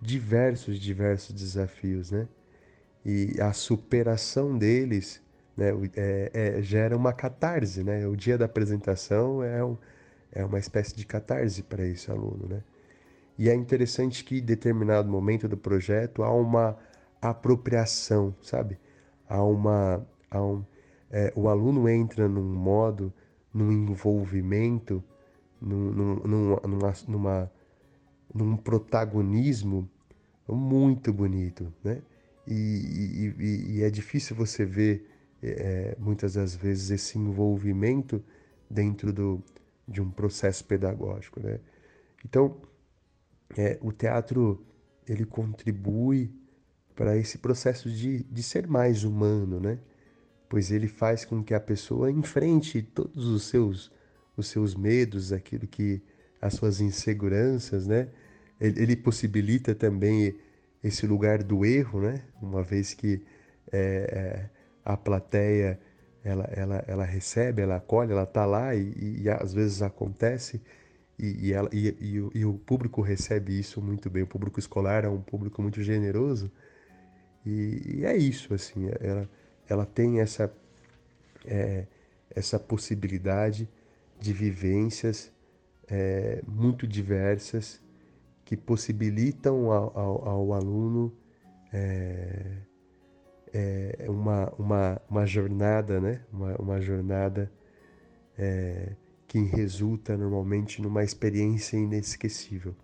diversos, 0.00 0.78
diversos 0.80 1.34
desafios, 1.34 2.10
né? 2.10 2.26
E 3.04 3.38
a 3.40 3.52
superação 3.52 4.56
deles, 4.56 5.20
né, 5.56 5.70
é, 5.96 6.30
é, 6.32 6.62
gera 6.62 6.96
uma 6.96 7.12
catarse, 7.12 7.84
né? 7.84 8.06
O 8.06 8.16
dia 8.16 8.38
da 8.38 8.46
apresentação 8.46 9.42
é, 9.42 9.62
um, 9.62 9.76
é 10.32 10.44
uma 10.44 10.58
espécie 10.58 10.96
de 10.96 11.04
catarse 11.04 11.62
para 11.62 11.84
esse 11.86 12.10
aluno, 12.10 12.46
né? 12.48 12.62
E 13.42 13.50
é 13.50 13.56
interessante 13.56 14.22
que 14.22 14.38
em 14.38 14.44
determinado 14.44 15.10
momento 15.10 15.48
do 15.48 15.56
projeto 15.56 16.22
há 16.22 16.32
uma 16.32 16.78
apropriação, 17.20 18.32
sabe? 18.40 18.78
Há 19.28 19.42
uma. 19.42 20.06
Há 20.30 20.40
um, 20.40 20.64
é, 21.10 21.32
o 21.34 21.48
aluno 21.48 21.88
entra 21.88 22.28
num 22.28 22.54
modo, 22.54 23.12
num 23.52 23.72
envolvimento, 23.72 25.02
num, 25.60 25.90
num, 25.90 26.56
numa, 26.68 26.92
numa, 27.08 27.52
num 28.32 28.56
protagonismo 28.56 29.90
muito 30.48 31.12
bonito, 31.12 31.74
né? 31.82 32.00
E, 32.46 33.34
e, 33.40 33.72
e 33.72 33.82
é 33.82 33.90
difícil 33.90 34.36
você 34.36 34.64
ver 34.64 35.10
é, 35.42 35.96
muitas 35.98 36.34
das 36.34 36.54
vezes 36.54 36.92
esse 36.92 37.18
envolvimento 37.18 38.22
dentro 38.70 39.12
do, 39.12 39.42
de 39.88 40.00
um 40.00 40.12
processo 40.12 40.64
pedagógico, 40.64 41.40
né? 41.40 41.58
Então, 42.24 42.56
é, 43.56 43.78
o 43.80 43.92
teatro 43.92 44.64
ele 45.06 45.24
contribui 45.24 46.32
para 46.94 47.16
esse 47.16 47.38
processo 47.38 47.90
de, 47.90 48.22
de 48.24 48.42
ser 48.42 48.66
mais 48.66 49.04
humano, 49.04 49.58
né? 49.58 49.78
Pois 50.48 50.70
ele 50.70 50.88
faz 50.88 51.24
com 51.24 51.42
que 51.42 51.54
a 51.54 51.60
pessoa 51.60 52.10
enfrente 52.10 52.82
todos 52.82 53.26
os 53.26 53.44
seus 53.44 53.90
os 54.34 54.46
seus 54.46 54.74
medos, 54.74 55.32
aquilo 55.32 55.66
que 55.66 56.02
as 56.40 56.54
suas 56.54 56.80
inseguranças, 56.80 57.86
né? 57.86 58.08
Ele, 58.60 58.82
ele 58.82 58.96
possibilita 58.96 59.74
também 59.74 60.34
esse 60.82 61.06
lugar 61.06 61.42
do 61.42 61.64
erro, 61.64 62.00
né? 62.00 62.22
Uma 62.40 62.62
vez 62.62 62.94
que 62.94 63.22
é, 63.70 64.48
é 64.48 64.50
a 64.84 64.96
plateia 64.96 65.78
ela, 66.24 66.44
ela, 66.52 66.84
ela 66.86 67.04
recebe, 67.04 67.62
ela 67.62 67.76
acolhe, 67.76 68.12
ela 68.12 68.22
está 68.22 68.46
lá 68.46 68.74
e, 68.74 69.22
e, 69.22 69.28
às 69.28 69.52
vezes 69.52 69.82
acontece 69.82 70.62
e, 71.18 71.48
e, 71.48 71.52
ela, 71.52 71.68
e, 71.72 71.88
e, 72.00 72.38
e, 72.40 72.44
o 72.44 72.54
público 72.54 73.00
recebe 73.00 73.58
isso 73.58 73.80
muito 73.80 74.10
bem. 74.10 74.22
O 74.22 74.26
público 74.26 74.58
escolar 74.58 75.04
é 75.04 75.08
um 75.08 75.20
público 75.20 75.60
muito 75.62 75.82
generoso 75.82 76.50
e, 77.44 78.02
é 78.04 78.16
isso, 78.16 78.54
assim, 78.54 78.88
ela, 79.00 79.28
ela 79.68 79.86
tem 79.86 80.20
essa, 80.20 80.52
é, 81.44 81.86
essa 82.30 82.58
possibilidade 82.58 83.68
de 84.20 84.32
vivências 84.32 85.32
é, 85.88 86.42
muito 86.46 86.86
diversas 86.86 87.82
que 88.44 88.56
possibilitam 88.56 89.70
ao, 89.72 89.98
ao, 89.98 90.28
ao 90.28 90.52
aluno 90.52 91.12
é, 91.72 92.58
é, 93.52 94.06
uma, 94.08 94.52
uma, 94.58 95.02
uma 95.10 95.26
jornada, 95.26 96.00
né? 96.00 96.20
uma, 96.32 96.54
uma 96.56 96.80
jornada 96.80 97.50
é, 98.38 98.94
que 99.32 99.40
resulta 99.40 100.14
normalmente 100.14 100.82
numa 100.82 101.02
experiência 101.02 101.78
inesquecível. 101.78 102.76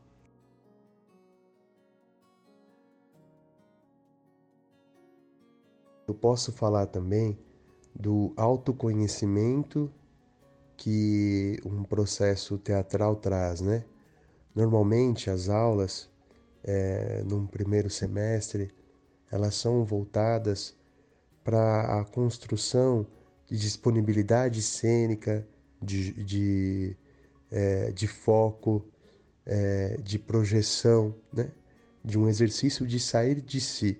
Eu 6.06 6.14
posso 6.14 6.50
falar 6.50 6.86
também 6.86 7.38
do 7.94 8.32
autoconhecimento 8.34 9.92
que 10.74 11.60
um 11.66 11.82
processo 11.84 12.56
teatral 12.56 13.16
traz, 13.16 13.60
né? 13.60 13.84
Normalmente 14.54 15.28
as 15.28 15.50
aulas, 15.50 16.08
é, 16.64 17.22
num 17.24 17.46
primeiro 17.46 17.90
semestre, 17.90 18.70
elas 19.30 19.54
são 19.54 19.84
voltadas 19.84 20.74
para 21.44 22.00
a 22.00 22.06
construção 22.06 23.06
de 23.46 23.58
disponibilidade 23.58 24.62
cênica, 24.62 25.46
de, 25.80 26.12
de, 26.24 26.96
é, 27.50 27.90
de 27.92 28.06
foco, 28.06 28.84
é, 29.46 29.96
de 30.02 30.18
projeção, 30.18 31.14
né? 31.32 31.50
de 32.04 32.18
um 32.18 32.28
exercício 32.28 32.86
de 32.86 33.00
sair 33.00 33.40
de 33.40 33.60
si. 33.60 33.98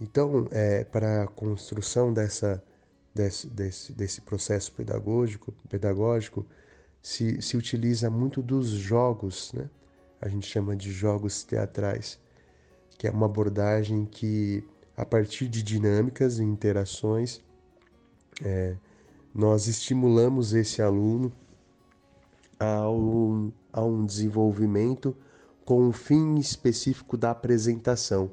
Então, 0.00 0.48
é, 0.50 0.84
para 0.84 1.24
a 1.24 1.26
construção 1.26 2.12
dessa, 2.12 2.62
desse, 3.14 3.46
desse, 3.48 3.92
desse 3.92 4.20
processo 4.20 4.72
pedagógico, 4.72 5.52
pedagógico 5.68 6.46
se, 7.02 7.40
se 7.40 7.56
utiliza 7.56 8.10
muito 8.10 8.42
dos 8.42 8.68
jogos, 8.68 9.52
né? 9.52 9.68
a 10.20 10.28
gente 10.28 10.46
chama 10.46 10.76
de 10.76 10.90
jogos 10.90 11.44
teatrais, 11.44 12.18
que 12.98 13.06
é 13.06 13.10
uma 13.10 13.26
abordagem 13.26 14.04
que, 14.04 14.62
a 14.96 15.04
partir 15.04 15.48
de 15.48 15.62
dinâmicas 15.62 16.38
e 16.38 16.44
interações, 16.44 17.42
é, 18.44 18.76
nós 19.34 19.66
estimulamos 19.66 20.52
esse 20.52 20.82
aluno 20.82 21.32
a 22.58 22.90
um, 22.90 23.52
a 23.72 23.82
um 23.82 24.04
desenvolvimento 24.04 25.16
com 25.64 25.88
o 25.88 25.92
fim 25.92 26.36
específico 26.36 27.16
da 27.16 27.30
apresentação. 27.30 28.30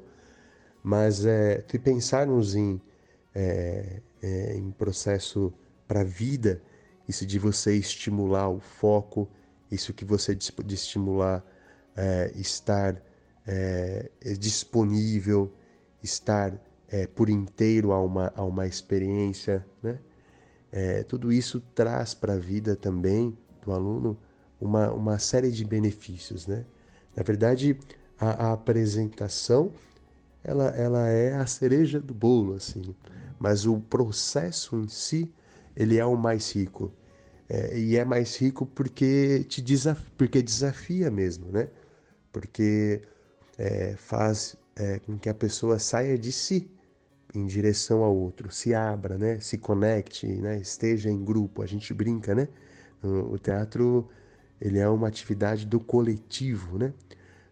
Mas 0.82 1.24
é, 1.24 1.64
se 1.68 1.78
pensarmos 1.78 2.54
em, 2.54 2.80
é, 3.34 4.00
é, 4.22 4.56
em 4.56 4.70
processo 4.70 5.52
para 5.86 6.00
a 6.00 6.04
vida, 6.04 6.60
isso 7.08 7.24
de 7.24 7.38
você 7.38 7.76
estimular 7.76 8.48
o 8.48 8.60
foco, 8.60 9.28
isso 9.70 9.94
que 9.94 10.04
você 10.04 10.34
de 10.34 10.74
estimular 10.74 11.44
é, 11.96 12.32
estar 12.36 13.00
é, 13.46 14.10
disponível, 14.38 15.52
estar 16.02 16.52
é, 16.88 17.06
por 17.06 17.28
inteiro 17.28 17.92
a 17.92 18.00
uma, 18.00 18.32
a 18.34 18.44
uma 18.44 18.66
experiência, 18.66 19.66
né? 19.82 19.98
É, 20.70 21.02
tudo 21.02 21.32
isso 21.32 21.60
traz 21.74 22.14
para 22.14 22.34
a 22.34 22.38
vida 22.38 22.76
também 22.76 23.36
do 23.64 23.72
aluno 23.72 24.18
uma, 24.60 24.92
uma 24.92 25.18
série 25.18 25.50
de 25.50 25.64
benefícios, 25.64 26.46
né? 26.46 26.64
Na 27.16 27.22
verdade, 27.22 27.78
a, 28.18 28.48
a, 28.48 28.52
apresentação 28.52 29.72
ela, 30.44 30.68
ela 30.68 31.08
é 31.08 31.34
a 31.34 31.46
cereja 31.46 32.00
do 32.00 32.14
bolo, 32.14 32.54
assim, 32.54 32.94
mas 33.38 33.66
o 33.66 33.80
processo 33.80 34.76
em 34.76 34.88
si 34.88 35.32
ele 35.76 35.98
é 35.98 36.04
o 36.04 36.16
mais 36.16 36.52
rico 36.52 36.92
é, 37.48 37.78
e 37.78 37.96
é 37.96 38.04
mais 38.04 38.36
rico 38.36 38.66
porque 38.66 39.44
te 39.48 39.62
desafia, 39.62 40.06
porque 40.16 40.42
desafia 40.42 41.10
mesmo, 41.10 41.50
né? 41.50 41.68
Porque 42.32 43.02
é, 43.56 43.94
faz 43.96 44.56
é, 44.76 44.98
com 45.00 45.18
que 45.18 45.28
a 45.28 45.34
pessoa 45.34 45.78
saia 45.78 46.18
de 46.18 46.30
si 46.30 46.70
em 47.34 47.46
direção 47.46 48.02
ao 48.02 48.16
outro, 48.16 48.50
se 48.50 48.74
abra, 48.74 49.18
né? 49.18 49.38
Se 49.40 49.58
conecte, 49.58 50.26
né? 50.26 50.58
Esteja 50.58 51.10
em 51.10 51.24
grupo. 51.24 51.62
A 51.62 51.66
gente 51.66 51.92
brinca, 51.92 52.34
né? 52.34 52.48
O 53.02 53.38
teatro 53.38 54.08
ele 54.60 54.78
é 54.78 54.88
uma 54.88 55.08
atividade 55.08 55.66
do 55.66 55.78
coletivo, 55.78 56.78
né? 56.78 56.92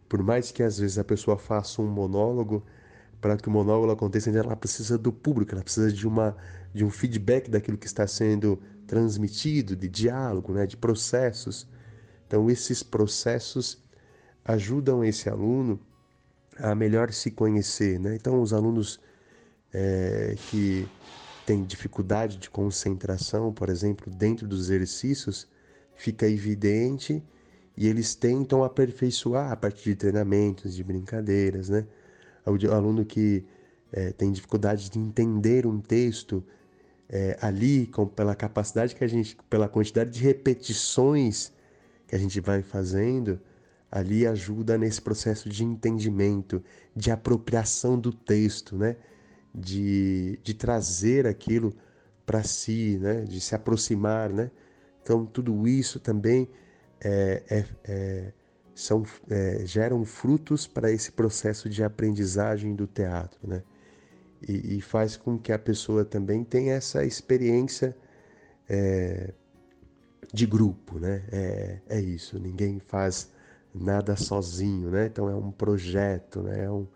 Por 0.09 0.23
mais 0.23 0.51
que 0.51 0.63
às 0.63 0.79
vezes 0.79 0.99
a 0.99 1.05
pessoa 1.05 1.37
faça 1.39 1.81
um 1.83 1.87
monólogo, 1.87 2.65
para 3.21 3.37
que 3.37 3.49
o 3.49 3.51
monólogo 3.51 3.93
aconteça, 3.93 4.31
ela 4.31 4.57
precisa 4.57 4.99
do 4.99 5.13
público, 5.13 5.53
ela 5.53 5.63
precisa 5.63 5.93
de 5.93 6.07
uma 6.07 6.37
de 6.75 6.85
um 6.85 6.91
feedback 6.91 7.51
daquilo 7.51 7.79
que 7.79 7.87
está 7.87 8.07
sendo 8.07 8.61
transmitido, 8.87 9.75
de 9.75 9.89
diálogo, 9.89 10.53
né, 10.53 10.67
de 10.67 10.77
processos. 10.77 11.67
Então 12.27 12.51
esses 12.51 12.83
processos 12.83 13.83
ajudam 14.45 15.03
esse 15.05 15.29
aluno 15.29 15.81
a 16.59 16.75
melhor 16.75 17.13
se 17.13 17.31
conhecer, 17.31 17.99
né? 17.99 18.15
Então 18.17 18.41
os 18.43 18.53
alunos 18.53 19.01
é, 19.79 20.35
que 20.49 20.89
têm 21.45 21.63
dificuldade 21.63 22.39
de 22.39 22.49
concentração, 22.49 23.53
por 23.53 23.69
exemplo, 23.69 24.11
dentro 24.11 24.49
dos 24.49 24.71
exercícios, 24.71 25.47
fica 25.95 26.27
evidente 26.27 27.23
e 27.77 27.87
eles 27.87 28.15
tentam 28.15 28.65
aperfeiçoar 28.65 29.53
a 29.53 29.57
partir 29.57 29.91
de 29.91 29.97
treinamentos, 29.97 30.75
de 30.75 30.83
brincadeiras, 30.83 31.69
né? 31.69 31.87
O 32.47 32.73
aluno 32.73 33.05
que 33.05 33.45
é, 33.93 34.13
tem 34.13 34.33
dificuldade 34.33 34.89
de 34.89 34.99
entender 34.99 35.67
um 35.67 35.79
texto 35.79 36.43
é, 37.07 37.37
ali, 37.43 37.87
com, 37.87 38.07
pela 38.07 38.35
capacidade 38.35 38.95
que 38.95 39.05
a 39.05 39.09
gente, 39.09 39.37
pela 39.51 39.69
quantidade 39.69 40.11
de 40.11 40.23
repetições 40.23 41.53
que 42.09 42.17
a 42.17 42.19
gente 42.19 42.41
vai 42.41 42.63
fazendo, 42.63 43.39
ali 43.93 44.27
ajuda 44.27 44.79
nesse 44.79 45.03
processo 45.03 45.51
de 45.51 45.65
entendimento, 45.65 46.65
de 46.95 47.11
apropriação 47.11 47.99
do 47.99 48.11
texto, 48.11 48.75
né? 48.75 48.97
De, 49.59 50.39
de 50.43 50.53
trazer 50.53 51.27
aquilo 51.27 51.75
para 52.27 52.43
si, 52.43 52.99
né? 53.01 53.23
De 53.23 53.41
se 53.41 53.55
aproximar, 53.55 54.31
né? 54.31 54.51
Então 55.03 55.25
tudo 55.25 55.67
isso 55.67 55.99
também 55.99 56.49
é, 57.01 57.43
é, 57.49 57.65
é 57.85 58.33
são, 58.77 59.05
é, 59.31 59.65
geram 59.65 60.05
frutos 60.05 60.67
para 60.67 60.93
esse 60.93 61.11
processo 61.11 61.69
de 61.69 61.83
aprendizagem 61.83 62.75
do 62.77 62.87
teatro, 62.87 63.41
né? 63.49 63.63
E, 64.47 64.77
e, 64.77 64.81
faz 64.83 65.17
com 65.17 65.39
que 65.39 65.51
a 65.51 65.59
pessoa 65.59 66.05
também 66.05 66.45
tenha 66.45 66.75
essa 66.75 67.03
experiência 67.03 67.97
é, 68.69 69.33
de 70.33 70.45
grupo, 70.45 70.99
né? 70.99 71.25
É, 71.33 71.79
é 71.89 72.01
isso, 72.01 72.39
ninguém 72.39 72.79
faz 72.79 73.33
nada 73.75 74.15
sozinho, 74.15 74.91
né? 74.91 75.07
Então 75.07 75.27
é 75.31 75.35
um 75.35 75.51
projeto, 75.51 76.43
né? 76.43 76.65
É, 76.65 76.71
um, 76.71 76.87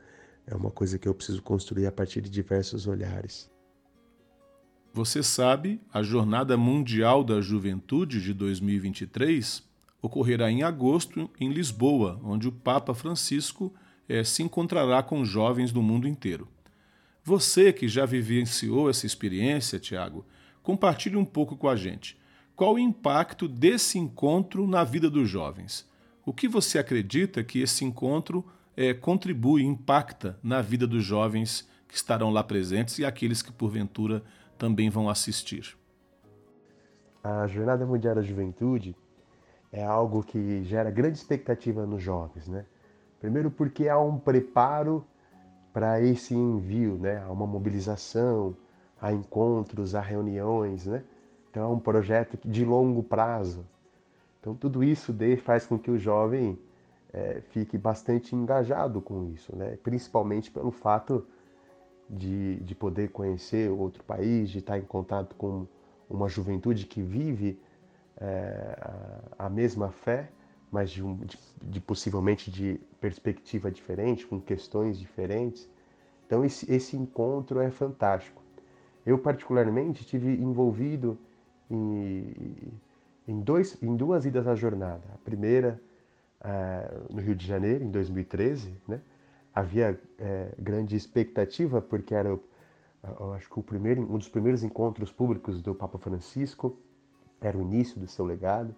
é 0.50 0.56
uma 0.56 0.70
coisa 0.70 0.98
que 0.98 1.06
eu 1.06 1.14
preciso 1.14 1.40
construir 1.40 1.86
a 1.86 1.92
partir 1.92 2.20
de 2.20 2.28
diversos 2.28 2.88
olhares. 2.88 3.48
Você 4.92 5.22
sabe, 5.22 5.80
a 5.94 6.02
Jornada 6.02 6.56
Mundial 6.56 7.22
da 7.22 7.40
Juventude 7.40 8.20
de 8.20 8.34
2023 8.34 9.62
ocorrerá 10.02 10.50
em 10.50 10.64
agosto 10.64 11.30
em 11.38 11.52
Lisboa, 11.52 12.20
onde 12.24 12.48
o 12.48 12.52
Papa 12.52 12.92
Francisco 12.92 13.72
é, 14.08 14.24
se 14.24 14.42
encontrará 14.42 15.00
com 15.04 15.24
jovens 15.24 15.70
do 15.70 15.80
mundo 15.80 16.08
inteiro. 16.08 16.48
Você 17.22 17.72
que 17.72 17.86
já 17.86 18.04
vivenciou 18.04 18.90
essa 18.90 19.06
experiência, 19.06 19.78
Tiago, 19.78 20.26
compartilhe 20.64 21.16
um 21.16 21.24
pouco 21.24 21.56
com 21.56 21.68
a 21.68 21.76
gente. 21.76 22.18
Qual 22.56 22.74
o 22.74 22.78
impacto 22.78 23.46
desse 23.46 23.98
encontro 23.98 24.66
na 24.66 24.82
vida 24.82 25.08
dos 25.08 25.28
jovens? 25.28 25.88
O 26.26 26.32
que 26.32 26.48
você 26.48 26.76
acredita 26.78 27.44
que 27.44 27.60
esse 27.60 27.84
encontro 27.84 28.44
é, 28.80 28.94
contribui, 28.94 29.62
impacta 29.62 30.38
na 30.42 30.62
vida 30.62 30.86
dos 30.86 31.04
jovens 31.04 31.68
que 31.86 31.94
estarão 31.94 32.30
lá 32.30 32.42
presentes 32.42 32.98
e 32.98 33.04
aqueles 33.04 33.42
que 33.42 33.52
porventura 33.52 34.22
também 34.56 34.88
vão 34.88 35.10
assistir? 35.10 35.76
A 37.22 37.46
Jornada 37.46 37.84
Mundial 37.84 38.14
da 38.14 38.22
Juventude 38.22 38.96
é 39.70 39.84
algo 39.84 40.22
que 40.22 40.64
gera 40.64 40.90
grande 40.90 41.18
expectativa 41.18 41.84
nos 41.84 42.02
jovens, 42.02 42.48
né? 42.48 42.64
Primeiro 43.20 43.50
porque 43.50 43.86
há 43.86 43.98
um 43.98 44.18
preparo 44.18 45.04
para 45.74 46.00
esse 46.00 46.34
envio, 46.34 46.96
né? 46.96 47.22
Há 47.22 47.30
uma 47.30 47.46
mobilização, 47.46 48.56
há 48.98 49.12
encontros, 49.12 49.94
há 49.94 50.00
reuniões, 50.00 50.86
né? 50.86 51.04
Então 51.50 51.64
é 51.64 51.66
um 51.66 51.78
projeto 51.78 52.38
de 52.48 52.64
longo 52.64 53.02
prazo. 53.02 53.62
Então 54.40 54.54
tudo 54.54 54.82
isso 54.82 55.14
faz 55.44 55.66
com 55.66 55.78
que 55.78 55.90
o 55.90 55.98
jovem 55.98 56.58
é, 57.12 57.40
fique 57.50 57.76
bastante 57.76 58.34
engajado 58.34 59.00
com 59.00 59.24
isso, 59.24 59.54
né? 59.56 59.76
Principalmente 59.82 60.50
pelo 60.50 60.70
fato 60.70 61.26
de, 62.08 62.56
de 62.60 62.74
poder 62.74 63.10
conhecer 63.10 63.70
outro 63.70 64.02
país, 64.04 64.50
de 64.50 64.58
estar 64.58 64.78
em 64.78 64.82
contato 64.82 65.34
com 65.36 65.66
uma 66.08 66.28
juventude 66.28 66.86
que 66.86 67.02
vive 67.02 67.60
é, 68.16 68.76
a, 69.38 69.48
mesma 69.48 69.90
fé, 69.90 70.30
mas 70.70 70.90
de, 70.90 71.02
um, 71.02 71.16
de, 71.16 71.38
de, 71.62 71.80
possivelmente 71.80 72.50
de 72.50 72.80
perspectiva 73.00 73.70
diferente, 73.70 74.26
com 74.26 74.40
questões 74.40 74.98
diferentes. 74.98 75.68
Então 76.26 76.44
esse, 76.44 76.70
esse 76.72 76.96
encontro 76.96 77.60
é 77.60 77.70
fantástico. 77.70 78.42
Eu 79.04 79.18
particularmente 79.18 80.04
tive 80.04 80.32
envolvido 80.34 81.18
em, 81.70 82.34
em, 83.26 83.40
dois, 83.40 83.80
em 83.82 83.96
duas 83.96 84.26
idas 84.26 84.46
à 84.46 84.54
jornada. 84.54 85.02
A 85.14 85.18
primeira 85.18 85.80
uh, 86.40 87.14
no 87.14 87.20
Rio 87.20 87.34
de 87.34 87.46
Janeiro, 87.46 87.84
em 87.84 87.90
2013, 87.90 88.74
né? 88.86 89.00
havia 89.54 90.00
é, 90.18 90.54
grande 90.58 90.96
expectativa 90.96 91.80
porque 91.80 92.14
era, 92.14 92.28
eu 92.28 93.32
acho 93.34 93.48
que 93.48 93.58
o 93.58 93.62
primeiro, 93.62 94.02
um 94.02 94.18
dos 94.18 94.28
primeiros 94.28 94.62
encontros 94.62 95.12
públicos 95.12 95.60
do 95.60 95.74
Papa 95.74 95.98
Francisco 95.98 96.76
era 97.40 97.56
o 97.56 97.62
início 97.62 97.98
do 97.98 98.06
seu 98.06 98.24
legado. 98.24 98.74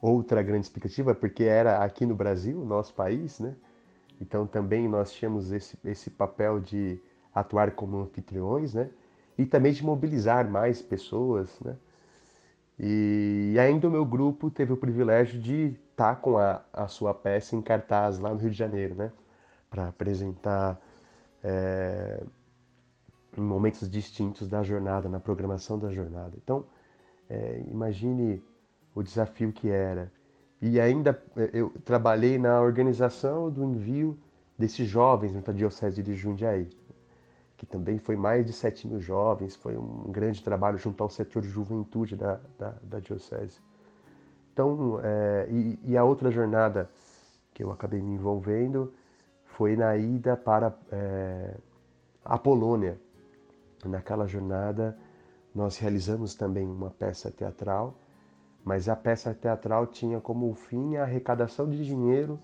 Outra 0.00 0.42
grande 0.42 0.66
expectativa, 0.66 1.14
porque 1.14 1.42
era 1.42 1.82
aqui 1.82 2.06
no 2.06 2.14
Brasil, 2.14 2.64
nosso 2.64 2.94
país, 2.94 3.40
né? 3.40 3.56
Então 4.20 4.46
também 4.46 4.88
nós 4.88 5.12
tínhamos 5.12 5.50
esse, 5.50 5.76
esse 5.84 6.08
papel 6.08 6.60
de 6.60 7.00
atuar 7.34 7.72
como 7.72 7.98
anfitriões, 7.98 8.74
né? 8.74 8.90
E 9.36 9.44
também 9.44 9.72
de 9.72 9.84
mobilizar 9.84 10.48
mais 10.48 10.80
pessoas, 10.80 11.58
né? 11.60 11.76
E 12.78 13.56
ainda 13.58 13.88
o 13.88 13.90
meu 13.90 14.04
grupo 14.04 14.50
teve 14.50 14.72
o 14.72 14.76
privilégio 14.76 15.40
de 15.40 15.74
estar 15.98 16.14
com 16.20 16.38
a, 16.38 16.62
a 16.72 16.86
sua 16.86 17.12
peça 17.12 17.56
em 17.56 17.60
cartaz 17.60 18.20
lá 18.20 18.30
no 18.30 18.36
Rio 18.36 18.50
de 18.50 18.56
Janeiro, 18.56 18.94
né? 18.94 19.10
Para 19.68 19.88
apresentar 19.88 20.80
é, 21.42 22.22
em 23.36 23.40
momentos 23.40 23.90
distintos 23.90 24.48
da 24.48 24.62
jornada, 24.62 25.08
na 25.08 25.18
programação 25.18 25.76
da 25.76 25.90
jornada. 25.90 26.34
Então, 26.36 26.64
é, 27.28 27.64
imagine 27.68 28.40
o 28.94 29.02
desafio 29.02 29.52
que 29.52 29.68
era. 29.68 30.12
E 30.62 30.80
ainda 30.80 31.20
é, 31.36 31.50
eu 31.52 31.70
trabalhei 31.84 32.38
na 32.38 32.60
organização 32.60 33.50
do 33.50 33.64
envio 33.64 34.16
desses 34.56 34.88
jovens 34.88 35.32
na 35.34 35.52
Diocese 35.52 36.00
de 36.00 36.14
Jundiaí, 36.14 36.68
que 37.56 37.66
também 37.66 37.98
foi 37.98 38.14
mais 38.14 38.46
de 38.46 38.52
7 38.52 38.86
mil 38.86 39.00
jovens, 39.00 39.56
foi 39.56 39.76
um 39.76 40.12
grande 40.12 40.44
trabalho 40.44 40.78
junto 40.78 41.02
ao 41.02 41.10
setor 41.10 41.42
de 41.42 41.48
juventude 41.48 42.14
da, 42.14 42.40
da, 42.56 42.74
da 42.82 43.00
Diocese. 43.00 43.60
Então, 44.58 44.98
é, 45.04 45.46
e, 45.48 45.78
e, 45.84 45.96
a 45.96 46.02
outra 46.02 46.32
jornada 46.32 46.90
que 47.54 47.62
eu 47.62 47.70
acabei 47.70 48.02
me 48.02 48.14
envolvendo 48.14 48.92
foi 49.44 49.76
na 49.76 49.96
ida 49.96 50.36
para 50.36 50.76
é, 50.90 51.54
a 52.24 52.36
Polônia. 52.36 52.98
Naquela 53.84 54.26
jornada, 54.26 54.98
nós 55.54 55.78
realizamos 55.78 56.34
também 56.34 56.66
uma 56.66 56.90
peça 56.90 57.30
teatral, 57.30 57.94
mas 58.64 58.88
a 58.88 58.96
peça 58.96 59.32
teatral 59.32 59.86
tinha 59.86 60.20
como 60.20 60.52
fim 60.52 60.96
a 60.96 61.04
arrecadação 61.04 61.70
de 61.70 61.84
dinheiro 61.84 62.36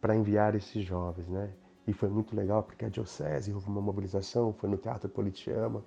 para 0.00 0.16
enviar 0.16 0.56
esses 0.56 0.84
jovens, 0.84 1.28
né? 1.28 1.48
E 1.86 1.92
foi 1.92 2.08
muito 2.08 2.34
legal 2.34 2.64
porque 2.64 2.86
a 2.86 2.88
diocese 2.88 3.52
houve 3.52 3.68
uma 3.68 3.80
mobilização, 3.80 4.52
foi 4.52 4.68
no 4.68 4.76
Teatro 4.76 5.08
Politiama 5.08 5.84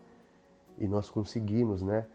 e 0.77 0.87
nós 0.87 1.09
conseguimos, 1.09 1.81
né, 1.81 2.05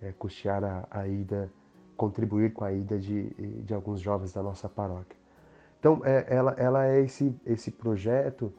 é, 0.00 0.12
custear 0.12 0.62
a, 0.62 0.86
a, 0.88 1.08
ida, 1.08 1.50
contribuir 1.98 2.52
com 2.52 2.64
a 2.64 2.72
ida 2.72 2.96
de, 2.96 3.28
de 3.64 3.74
alguns 3.74 4.00
jovens 4.00 4.32
da 4.32 4.40
nossa 4.40 4.68
paróquia. 4.68 5.18
Então, 5.80 6.00
é, 6.04 6.24
ela, 6.28 6.52
ela 6.52 6.86
é 6.86 7.00
esse, 7.00 7.34
esse 7.44 7.72
projeto 7.72 8.52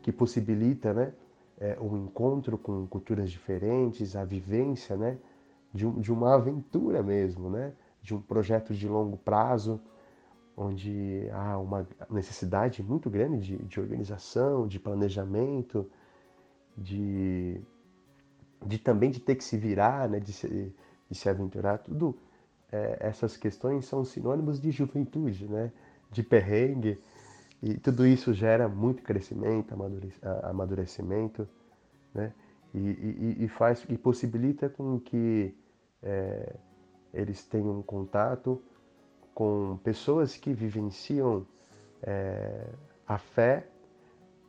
que 0.00 0.12
possibilita, 0.12 0.94
né, 0.94 1.12
é, 1.58 1.76
um 1.80 1.96
encontro 1.96 2.56
com 2.56 2.86
culturas 2.86 3.28
diferentes, 3.28 4.14
a 4.14 4.24
vivência, 4.24 4.96
né, 4.96 5.18
de, 5.74 5.84
um, 5.84 6.00
de 6.00 6.12
uma 6.12 6.34
aventura 6.34 7.02
mesmo, 7.02 7.50
né, 7.50 7.72
de 8.00 8.14
um 8.14 8.22
projeto 8.22 8.72
de 8.72 8.88
longo 8.88 9.16
prazo, 9.16 9.80
onde 10.56 11.28
há 11.32 11.58
uma 11.58 11.86
necessidade 12.08 12.84
muito 12.84 13.10
grande 13.10 13.38
de, 13.40 13.56
de 13.64 13.80
organização, 13.80 14.66
de 14.66 14.78
planejamento, 14.78 15.90
de, 16.78 17.60
de 18.64 18.78
também 18.78 19.10
de 19.10 19.18
ter 19.18 19.34
que 19.34 19.44
se 19.44 19.58
virar, 19.58 20.08
né, 20.08 20.20
de, 20.20 20.32
se, 20.32 20.72
de 21.10 21.18
se 21.18 21.28
aventurar, 21.28 21.78
tudo 21.78 22.16
é, 22.70 22.98
essas 23.00 23.36
questões 23.36 23.86
são 23.86 24.04
sinônimos 24.04 24.60
de 24.60 24.70
juventude, 24.70 25.46
né, 25.48 25.72
de 26.10 26.22
perrengue, 26.22 27.00
e 27.62 27.74
tudo 27.78 28.06
isso 28.06 28.32
gera 28.32 28.68
muito 28.68 29.02
crescimento, 29.02 29.74
amadurecimento, 30.42 31.48
né, 32.14 32.32
e, 32.74 32.78
e, 32.78 33.44
e 33.44 33.48
faz 33.48 33.84
e 33.88 33.96
possibilita 33.96 34.68
com 34.68 35.00
que 35.00 35.54
é, 36.02 36.54
eles 37.12 37.44
tenham 37.44 37.82
contato 37.82 38.62
com 39.34 39.78
pessoas 39.82 40.36
que 40.36 40.52
vivenciam 40.52 41.46
é, 42.02 42.68
a 43.06 43.18
fé, 43.18 43.66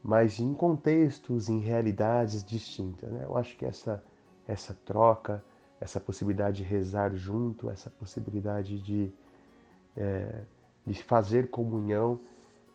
mas 0.03 0.39
em 0.39 0.53
contextos, 0.53 1.49
em 1.49 1.59
realidades 1.59 2.43
distintas. 2.43 3.11
Né? 3.11 3.23
Eu 3.25 3.37
acho 3.37 3.57
que 3.57 3.65
essa, 3.65 4.03
essa 4.47 4.73
troca, 4.85 5.43
essa 5.79 5.99
possibilidade 5.99 6.57
de 6.57 6.63
rezar 6.63 7.15
junto, 7.15 7.69
essa 7.69 7.89
possibilidade 7.89 8.79
de, 8.79 9.11
é, 9.95 10.41
de 10.85 11.03
fazer 11.03 11.49
comunhão, 11.49 12.19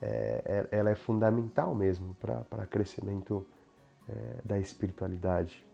é, 0.01 0.69
é 0.71 0.79
ela 0.79 0.91
é 0.91 0.95
fundamental 0.95 1.75
mesmo 1.75 2.17
para 2.21 2.67
crescimento 2.67 3.47
é, 4.09 4.13
da 4.45 4.59
espiritualidade. 4.59 5.65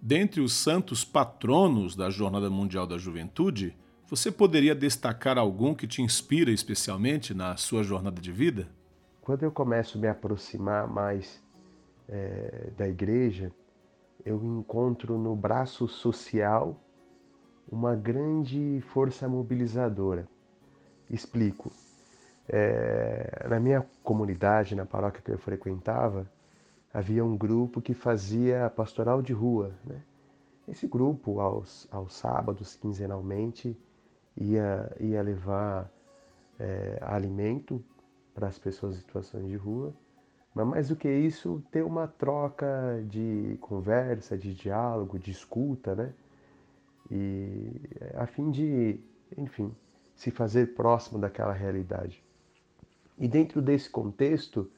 Dentre 0.00 0.40
os 0.40 0.52
santos 0.52 1.04
patronos 1.04 1.96
da 1.96 2.10
Jornada 2.10 2.50
Mundial 2.50 2.86
da 2.86 2.98
Juventude, 2.98 3.76
você 4.06 4.30
poderia 4.30 4.74
destacar 4.74 5.38
algum 5.38 5.74
que 5.74 5.86
te 5.86 6.02
inspira 6.02 6.50
especialmente 6.50 7.32
na 7.32 7.56
sua 7.56 7.82
jornada 7.82 8.20
de 8.20 8.30
vida? 8.30 8.68
Quando 9.22 9.44
eu 9.44 9.50
começo 9.50 9.96
a 9.96 10.00
me 10.00 10.06
aproximar 10.06 10.86
mais 10.86 11.42
é, 12.06 12.70
da 12.76 12.86
igreja, 12.86 13.50
eu 14.24 14.42
encontro 14.42 15.18
no 15.18 15.34
braço 15.34 15.88
social 15.88 16.78
uma 17.70 17.94
grande 17.94 18.80
força 18.88 19.28
mobilizadora. 19.28 20.28
Explico. 21.10 21.72
É, 22.48 23.46
na 23.48 23.58
minha 23.58 23.86
comunidade, 24.02 24.74
na 24.74 24.84
paróquia 24.84 25.22
que 25.22 25.30
eu 25.30 25.38
frequentava, 25.38 26.30
havia 26.92 27.24
um 27.24 27.36
grupo 27.36 27.80
que 27.80 27.94
fazia 27.94 28.70
pastoral 28.70 29.22
de 29.22 29.32
rua. 29.32 29.72
Né? 29.84 30.00
Esse 30.68 30.86
grupo, 30.86 31.40
aos, 31.40 31.88
aos 31.90 32.14
sábados, 32.14 32.76
quinzenalmente, 32.76 33.76
ia, 34.36 34.94
ia 35.00 35.22
levar 35.22 35.90
é, 36.58 36.98
alimento 37.02 37.82
para 38.34 38.48
as 38.48 38.58
pessoas 38.58 38.96
em 38.96 39.00
situações 39.00 39.48
de 39.48 39.56
rua, 39.56 39.94
mas 40.54 40.66
mais 40.66 40.88
do 40.88 40.96
que 40.96 41.10
isso, 41.10 41.62
ter 41.70 41.82
uma 41.82 42.06
troca 42.06 43.04
de 43.08 43.58
conversa, 43.60 44.38
de 44.38 44.54
diálogo, 44.54 45.18
de 45.18 45.32
escuta, 45.32 45.94
né? 45.94 46.12
E 47.10 47.72
a 48.14 48.26
fim 48.26 48.50
de, 48.50 49.00
enfim, 49.36 49.74
se 50.14 50.30
fazer 50.30 50.74
próximo 50.74 51.18
daquela 51.18 51.52
realidade. 51.52 52.22
E 53.18 53.26
dentro 53.26 53.60
desse 53.60 53.90
contexto, 53.90 54.70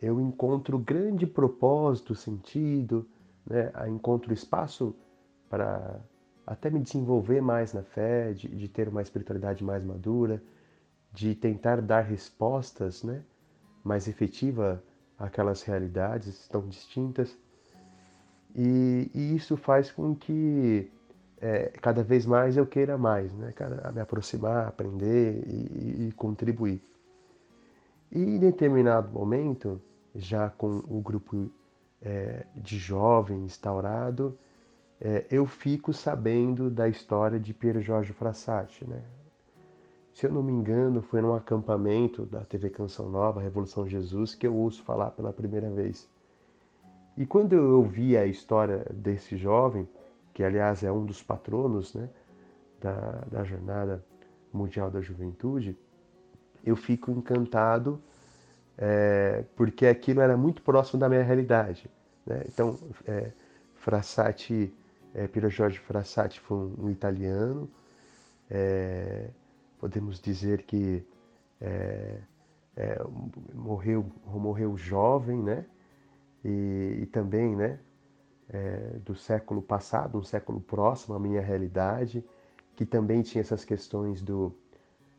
eu 0.00 0.20
encontro 0.20 0.78
grande 0.78 1.26
propósito, 1.26 2.14
sentido, 2.14 3.06
né? 3.46 3.70
encontro 3.88 4.32
espaço 4.32 4.94
para 5.48 6.00
até 6.46 6.70
me 6.70 6.80
desenvolver 6.80 7.40
mais 7.40 7.72
na 7.72 7.82
fé, 7.82 8.32
de, 8.32 8.48
de 8.48 8.68
ter 8.68 8.88
uma 8.88 9.02
espiritualidade 9.02 9.62
mais 9.62 9.84
madura, 9.84 10.42
de 11.12 11.34
tentar 11.34 11.80
dar 11.80 12.02
respostas 12.02 13.02
né, 13.02 13.22
mais 13.82 14.06
efetivas 14.06 14.78
àquelas 15.18 15.62
realidades 15.62 16.46
tão 16.48 16.66
distintas. 16.68 17.36
E, 18.54 19.10
e 19.14 19.36
isso 19.36 19.56
faz 19.56 19.90
com 19.90 20.14
que 20.14 20.90
é, 21.38 21.72
cada 21.80 22.02
vez 22.02 22.24
mais 22.24 22.56
eu 22.56 22.66
queira 22.66 22.96
mais, 22.96 23.32
né, 23.34 23.52
me 23.94 24.00
aproximar, 24.00 24.66
aprender 24.66 25.42
e, 25.46 26.08
e 26.08 26.12
contribuir. 26.12 26.80
E 28.10 28.18
em 28.18 28.38
determinado 28.38 29.10
momento, 29.12 29.80
já 30.14 30.48
com 30.48 30.78
o 30.88 31.00
grupo 31.00 31.50
é, 32.00 32.46
de 32.54 32.78
jovens 32.78 33.44
instaurado, 33.44 34.38
é, 35.00 35.26
eu 35.30 35.44
fico 35.46 35.92
sabendo 35.92 36.70
da 36.70 36.88
história 36.88 37.38
de 37.38 37.52
Piero 37.52 37.82
Jorge 37.82 38.12
Frassati. 38.12 38.86
Né? 38.86 39.02
Se 40.16 40.24
eu 40.24 40.32
não 40.32 40.42
me 40.42 40.50
engano, 40.50 41.02
foi 41.02 41.20
num 41.20 41.34
acampamento 41.34 42.24
da 42.24 42.40
TV 42.40 42.70
Canção 42.70 43.10
Nova, 43.10 43.38
Revolução 43.38 43.86
Jesus, 43.86 44.34
que 44.34 44.46
eu 44.46 44.56
ouço 44.56 44.82
falar 44.82 45.10
pela 45.10 45.30
primeira 45.30 45.68
vez. 45.68 46.08
E 47.18 47.26
quando 47.26 47.52
eu 47.52 47.76
ouvi 47.76 48.16
a 48.16 48.24
história 48.24 48.86
desse 48.90 49.36
jovem, 49.36 49.86
que 50.32 50.42
aliás 50.42 50.82
é 50.82 50.90
um 50.90 51.04
dos 51.04 51.22
patronos 51.22 51.92
né, 51.92 52.08
da, 52.80 53.24
da 53.30 53.44
Jornada 53.44 54.02
Mundial 54.50 54.90
da 54.90 55.02
Juventude, 55.02 55.76
eu 56.64 56.76
fico 56.76 57.10
encantado 57.10 58.00
é, 58.78 59.44
porque 59.54 59.86
aquilo 59.86 60.22
era 60.22 60.34
muito 60.34 60.62
próximo 60.62 60.98
da 60.98 61.10
minha 61.10 61.22
realidade. 61.22 61.90
Né? 62.24 62.42
Então, 62.48 62.78
é, 63.06 63.32
Frassati 63.74 64.72
é, 65.14 65.28
Piero 65.28 65.50
Jorge 65.50 65.78
Frassati 65.78 66.40
foi 66.40 66.56
um, 66.56 66.84
um 66.84 66.90
italiano. 66.90 67.68
É, 68.50 69.28
podemos 69.78 70.20
dizer 70.20 70.62
que 70.62 71.06
é, 71.60 72.20
é, 72.76 73.02
morreu, 73.54 74.10
morreu 74.26 74.76
jovem, 74.76 75.42
né? 75.42 75.66
E, 76.44 77.00
e 77.02 77.06
também, 77.06 77.56
né? 77.56 77.78
É, 78.48 78.98
do 79.04 79.14
século 79.16 79.60
passado, 79.60 80.18
um 80.18 80.22
século 80.22 80.60
próximo 80.60 81.16
à 81.16 81.18
minha 81.18 81.40
realidade, 81.40 82.24
que 82.76 82.86
também 82.86 83.22
tinha 83.22 83.40
essas 83.40 83.64
questões 83.64 84.22
do, 84.22 84.54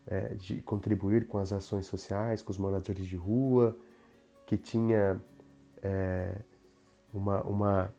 é, 0.05 0.33
de 0.35 0.61
contribuir 0.61 1.27
com 1.27 1.37
as 1.37 1.51
ações 1.51 1.85
sociais, 1.87 2.41
com 2.41 2.51
os 2.51 2.57
moradores 2.57 3.05
de 3.05 3.17
rua, 3.17 3.77
que 4.45 4.55
tinha 4.55 5.21
é, 5.83 6.37
uma, 7.13 7.41
uma 7.43 7.93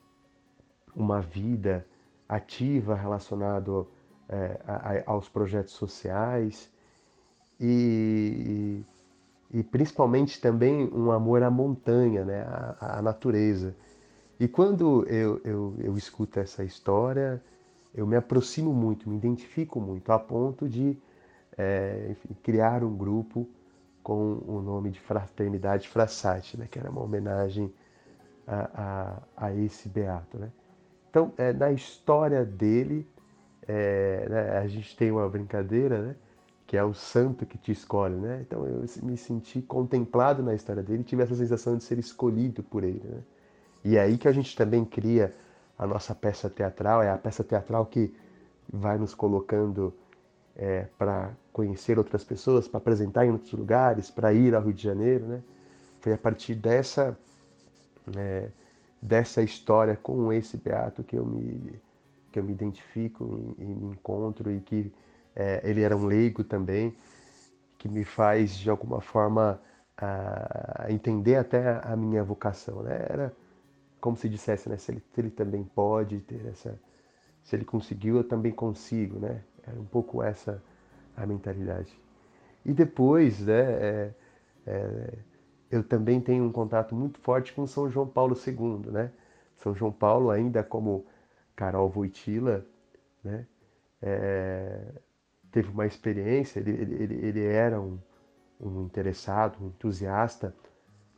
uma 0.98 1.20
vida 1.20 1.86
ativa 2.28 2.94
relacionado 2.94 3.88
é, 4.28 4.60
a, 4.66 5.10
aos 5.10 5.28
projetos 5.28 5.72
sociais 5.74 6.70
e, 7.60 8.82
e, 9.52 9.62
principalmente 9.62 10.40
também 10.40 10.88
um 10.92 11.10
amor 11.10 11.42
à 11.42 11.50
montanha, 11.50 12.24
né, 12.24 12.42
à, 12.42 12.98
à 12.98 13.02
natureza. 13.02 13.74
E 14.38 14.46
quando 14.46 15.04
eu, 15.08 15.40
eu, 15.44 15.74
eu 15.78 15.96
escuto 15.96 16.38
essa 16.38 16.62
história, 16.62 17.42
eu 17.94 18.06
me 18.06 18.16
aproximo 18.16 18.72
muito, 18.72 19.08
me 19.08 19.16
identifico 19.16 19.80
muito, 19.80 20.12
a 20.12 20.18
ponto 20.18 20.68
de 20.68 20.96
é, 21.56 22.08
enfim, 22.10 22.36
criar 22.42 22.84
um 22.84 22.96
grupo 22.96 23.48
com 24.02 24.40
o 24.46 24.62
nome 24.62 24.90
de 24.90 25.00
Fraternidade 25.00 25.88
Frassati, 25.88 26.56
né, 26.56 26.68
que 26.70 26.78
era 26.78 26.88
uma 26.88 27.02
homenagem 27.02 27.72
a, 28.46 29.20
a, 29.36 29.46
a 29.48 29.54
esse 29.54 29.88
beato. 29.88 30.38
Né? 30.38 30.50
Então, 31.10 31.32
é, 31.36 31.52
na 31.52 31.72
história 31.72 32.44
dele, 32.44 33.06
é, 33.68 34.26
né, 34.28 34.58
a 34.58 34.66
gente 34.66 34.96
tem 34.96 35.12
uma 35.12 35.28
brincadeira, 35.28 36.00
né, 36.00 36.16
que 36.66 36.76
é 36.76 36.82
o 36.82 36.94
santo 36.94 37.44
que 37.44 37.58
te 37.58 37.70
escolhe. 37.70 38.16
Né? 38.16 38.40
Então, 38.40 38.66
eu 38.66 38.84
me 39.02 39.16
senti 39.16 39.60
contemplado 39.60 40.42
na 40.42 40.54
história 40.54 40.82
dele 40.82 41.02
e 41.02 41.04
tive 41.04 41.22
essa 41.22 41.34
sensação 41.34 41.76
de 41.76 41.84
ser 41.84 41.98
escolhido 41.98 42.62
por 42.62 42.82
ele. 42.82 43.02
Né? 43.04 43.20
E 43.84 43.96
é 43.96 44.00
aí 44.00 44.16
que 44.16 44.26
a 44.26 44.32
gente 44.32 44.56
também 44.56 44.84
cria 44.84 45.34
a 45.78 45.86
nossa 45.86 46.14
peça 46.14 46.48
teatral, 46.50 47.02
é 47.02 47.10
a 47.10 47.18
peça 47.18 47.44
teatral 47.44 47.86
que 47.86 48.12
vai 48.72 48.98
nos 48.98 49.14
colocando 49.14 49.94
é, 50.56 50.86
para 50.98 51.30
conhecer 51.52 51.98
outras 51.98 52.24
pessoas, 52.24 52.66
para 52.66 52.78
apresentar 52.78 53.24
em 53.24 53.30
outros 53.30 53.52
lugares, 53.52 54.10
para 54.10 54.32
ir 54.32 54.54
ao 54.54 54.62
Rio 54.62 54.72
de 54.72 54.82
Janeiro, 54.82 55.26
né? 55.26 55.42
Foi 56.00 56.12
a 56.12 56.18
partir 56.18 56.54
dessa 56.54 57.16
é, 58.16 58.48
dessa 59.00 59.42
história 59.42 59.96
com 59.96 60.32
esse 60.32 60.56
beato 60.56 61.04
que 61.04 61.16
eu 61.16 61.24
me 61.24 61.80
que 62.32 62.38
eu 62.38 62.44
me 62.44 62.52
identifico 62.52 63.54
e, 63.58 63.64
me 63.64 63.92
encontro 63.92 64.50
e 64.50 64.60
que 64.60 64.92
é, 65.34 65.60
ele 65.64 65.82
era 65.82 65.96
um 65.96 66.06
leigo 66.06 66.44
também 66.44 66.96
que 67.78 67.88
me 67.88 68.04
faz 68.04 68.56
de 68.56 68.68
alguma 68.70 69.00
forma 69.00 69.60
a, 69.96 70.84
a 70.86 70.92
entender 70.92 71.36
até 71.36 71.80
a 71.84 71.96
minha 71.96 72.24
vocação, 72.24 72.82
né? 72.82 73.06
Era 73.08 73.32
como 74.00 74.16
se 74.16 74.28
dissesse, 74.28 74.68
né? 74.68 74.76
Se 74.76 74.92
ele, 74.92 75.02
ele 75.16 75.30
também 75.30 75.64
pode 75.64 76.20
ter 76.20 76.46
essa, 76.46 76.78
se 77.42 77.56
ele 77.56 77.64
conseguiu, 77.64 78.16
eu 78.16 78.24
também 78.24 78.52
consigo, 78.52 79.18
né? 79.18 79.42
Era 79.66 79.78
um 79.78 79.84
pouco 79.84 80.22
essa 80.22 80.62
a 81.16 81.26
mentalidade. 81.26 81.98
E 82.64 82.72
depois, 82.72 83.40
né? 83.40 83.60
É, 83.60 84.14
é, 84.66 85.18
eu 85.70 85.82
também 85.82 86.20
tenho 86.20 86.44
um 86.44 86.52
contato 86.52 86.94
muito 86.94 87.20
forte 87.20 87.52
com 87.52 87.66
São 87.66 87.90
João 87.90 88.06
Paulo 88.06 88.34
II, 88.34 88.90
né? 88.90 89.12
São 89.56 89.74
João 89.74 89.92
Paulo 89.92 90.30
ainda 90.30 90.62
como 90.62 91.04
Carol 91.58 91.90
Voitila, 91.90 92.64
né? 93.22 93.46
É, 94.00 94.92
teve 95.50 95.70
uma 95.70 95.86
experiência, 95.86 96.60
ele, 96.60 96.70
ele, 96.70 97.14
ele 97.26 97.44
era 97.44 97.80
um, 97.80 97.98
um 98.60 98.84
interessado, 98.84 99.58
um 99.60 99.68
entusiasta 99.68 100.54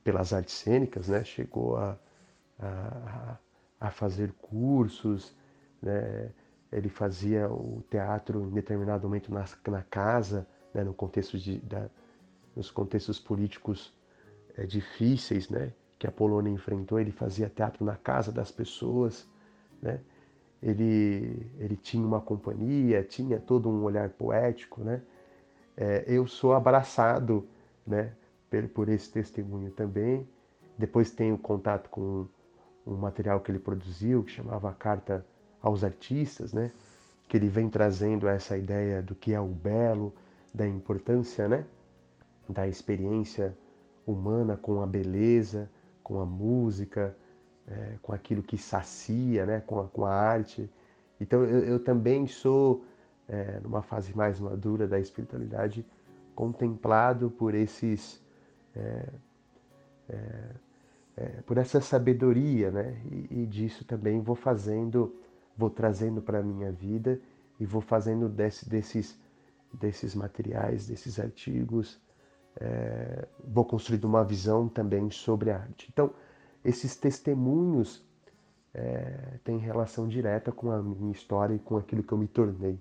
pelas 0.03 0.33
artes 0.33 0.55
cênicas, 0.55 1.09
né? 1.09 1.23
Chegou 1.25 1.77
a 1.77 1.99
a, 2.61 3.39
a 3.81 3.91
fazer 3.91 4.33
cursos, 4.41 5.35
né? 5.83 6.31
ele 6.71 6.89
fazia 6.89 7.49
o 7.49 7.83
teatro 7.91 8.43
em 8.43 8.51
determinado 8.51 9.09
momento 9.09 9.33
na, 9.33 9.45
na 9.69 9.83
casa, 9.83 10.47
né? 10.75 10.85
no 10.85 10.95
contexto 10.95 11.39
de, 11.39 11.59
da, 11.59 11.89
nos 12.55 12.71
contextos 12.71 13.19
políticos 13.19 13.93
é, 14.57 14.67
difíceis 14.67 15.49
né? 15.49 15.73
que 15.99 16.07
a 16.07 16.13
Polônia 16.13 16.51
enfrentou, 16.51 17.01
ele 17.01 17.13
fazia 17.13 17.49
teatro 17.49 17.85
na 17.85 17.97
casa 17.97 18.31
das 18.31 18.51
pessoas, 18.51 19.29
né? 19.83 20.01
Ele, 20.63 21.51
ele 21.59 21.77
tinha 21.77 22.07
uma 22.07 22.21
companhia, 22.21 23.03
tinha 23.03 23.39
todo 23.39 23.69
um 23.69 23.83
olhar 23.83 24.11
poético. 24.11 24.83
Né? 24.83 25.01
É, 25.77 26.05
eu 26.07 26.27
sou 26.27 26.53
abraçado 26.53 27.47
né? 27.87 28.13
por, 28.51 28.69
por 28.69 28.89
esse 28.89 29.11
testemunho 29.11 29.71
também. 29.71 30.29
Depois 30.77 31.11
tenho 31.11 31.37
contato 31.39 31.89
com 31.89 32.27
um 32.87 32.97
material 32.97 33.41
que 33.41 33.51
ele 33.51 33.59
produziu, 33.59 34.23
que 34.23 34.33
chamava 34.33 34.73
Carta 34.73 35.25
aos 35.63 35.85
Artistas, 35.85 36.53
né? 36.53 36.71
que 37.29 37.37
ele 37.37 37.49
vem 37.49 37.69
trazendo 37.69 38.29
essa 38.29 38.57
ideia 38.57 39.03
do 39.03 39.15
que 39.15 39.33
é 39.33 39.41
o 39.41 39.47
belo, 39.47 40.15
da 40.53 40.67
importância 40.67 41.49
né? 41.49 41.65
da 42.49 42.67
experiência 42.67 43.57
humana 44.07 44.57
com 44.57 44.83
a 44.83 44.87
beleza, 44.87 45.71
com 46.03 46.21
a 46.21 46.27
música, 46.27 47.17
é, 47.71 47.95
com 48.03 48.13
aquilo 48.13 48.43
que 48.43 48.59
sacia, 48.59 49.47
né? 49.47 49.61
com, 49.67 49.81
a, 49.81 49.89
com 49.89 50.05
a 50.05 50.13
arte. 50.13 50.69
Então 51.21 51.45
eu, 51.45 51.65
eu 51.65 51.79
também 51.83 52.27
sou, 52.27 52.85
é, 53.29 53.61
numa 53.61 53.83
fase 53.83 54.17
mais 54.17 54.41
madura 54.41 54.87
da 54.89 54.99
espiritualidade, 54.99 55.87
contemplado 56.35 57.31
por 57.31 57.55
esses. 57.55 58.23
É, 58.75 59.09
é 60.09 60.51
é, 61.21 61.43
por 61.43 61.59
essa 61.59 61.81
sabedoria, 61.83 62.71
né? 62.71 62.97
E, 63.11 63.43
e, 63.43 63.47
disso 63.47 63.85
também 63.85 64.21
vou 64.21 64.35
fazendo, 64.35 65.15
vou 65.55 65.69
trazendo 65.69 66.23
para 66.23 66.39
a 66.39 66.43
minha 66.43 66.73
vida 66.73 67.21
e 67.59 67.67
vou 67.67 67.83
fazendo 67.83 68.27
desse, 68.27 68.67
desses, 68.67 69.19
desses 69.71 70.15
materiais, 70.15 70.87
desses 70.87 71.21
artigos, 71.21 72.01
é, 72.59 73.29
vou 73.45 73.67
construindo 73.67 74.05
uma 74.05 74.25
visão 74.25 74.67
também 74.67 75.11
sobre 75.11 75.51
a 75.51 75.59
arte. 75.59 75.89
Então, 75.93 76.11
esses 76.65 76.97
testemunhos 76.97 78.05
é, 78.73 79.39
têm 79.45 79.59
relação 79.59 80.09
direta 80.09 80.53
com 80.53 80.71
a 80.71 80.83
minha 80.83 81.13
história 81.13 81.55
e 81.55 81.59
com 81.59 81.77
aquilo 81.77 82.03
que 82.03 82.13
eu 82.13 82.19
me 82.19 82.29
tornei. 82.29 82.79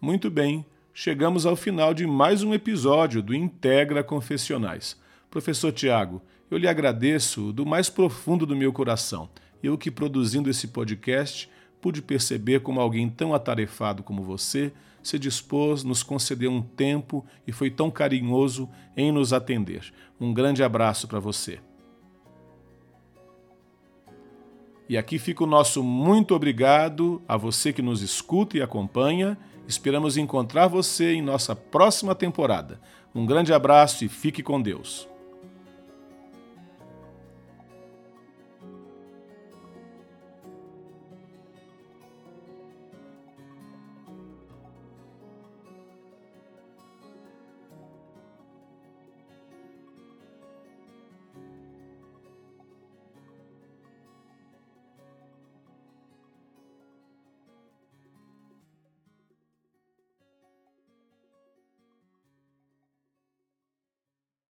Muito 0.00 0.30
bem 0.30 0.66
chegamos 0.92 1.44
ao 1.44 1.56
final 1.56 1.92
de 1.92 2.06
mais 2.06 2.44
um 2.44 2.54
episódio 2.54 3.20
do 3.20 3.34
Integra 3.34 4.04
Confessionais. 4.04 4.96
Professor 5.28 5.72
Tiago, 5.72 6.22
eu 6.48 6.56
lhe 6.56 6.68
agradeço 6.68 7.52
do 7.52 7.66
mais 7.66 7.90
profundo 7.90 8.46
do 8.46 8.54
meu 8.54 8.72
coração. 8.72 9.28
Eu 9.60 9.76
que 9.76 9.90
produzindo 9.90 10.48
esse 10.48 10.68
podcast 10.68 11.50
pude 11.84 12.00
perceber 12.00 12.60
como 12.60 12.80
alguém 12.80 13.10
tão 13.10 13.34
atarefado 13.34 14.02
como 14.02 14.22
você 14.22 14.72
se 15.02 15.18
dispôs, 15.18 15.84
nos 15.84 16.02
concedeu 16.02 16.50
um 16.50 16.62
tempo 16.62 17.22
e 17.46 17.52
foi 17.52 17.70
tão 17.70 17.90
carinhoso 17.90 18.70
em 18.96 19.12
nos 19.12 19.34
atender. 19.34 19.92
Um 20.18 20.32
grande 20.32 20.62
abraço 20.62 21.06
para 21.06 21.20
você. 21.20 21.60
E 24.88 24.96
aqui 24.96 25.18
fica 25.18 25.44
o 25.44 25.46
nosso 25.46 25.82
muito 25.82 26.34
obrigado 26.34 27.20
a 27.28 27.36
você 27.36 27.70
que 27.70 27.82
nos 27.82 28.00
escuta 28.00 28.56
e 28.56 28.62
acompanha 28.62 29.36
Esperamos 29.66 30.16
encontrar 30.16 30.68
você 30.68 31.14
em 31.14 31.22
nossa 31.22 31.56
próxima 31.56 32.14
temporada. 32.14 32.80
Um 33.14 33.24
grande 33.24 33.52
abraço 33.52 34.04
e 34.04 34.08
fique 34.08 34.42
com 34.42 34.60
Deus. 34.60 35.08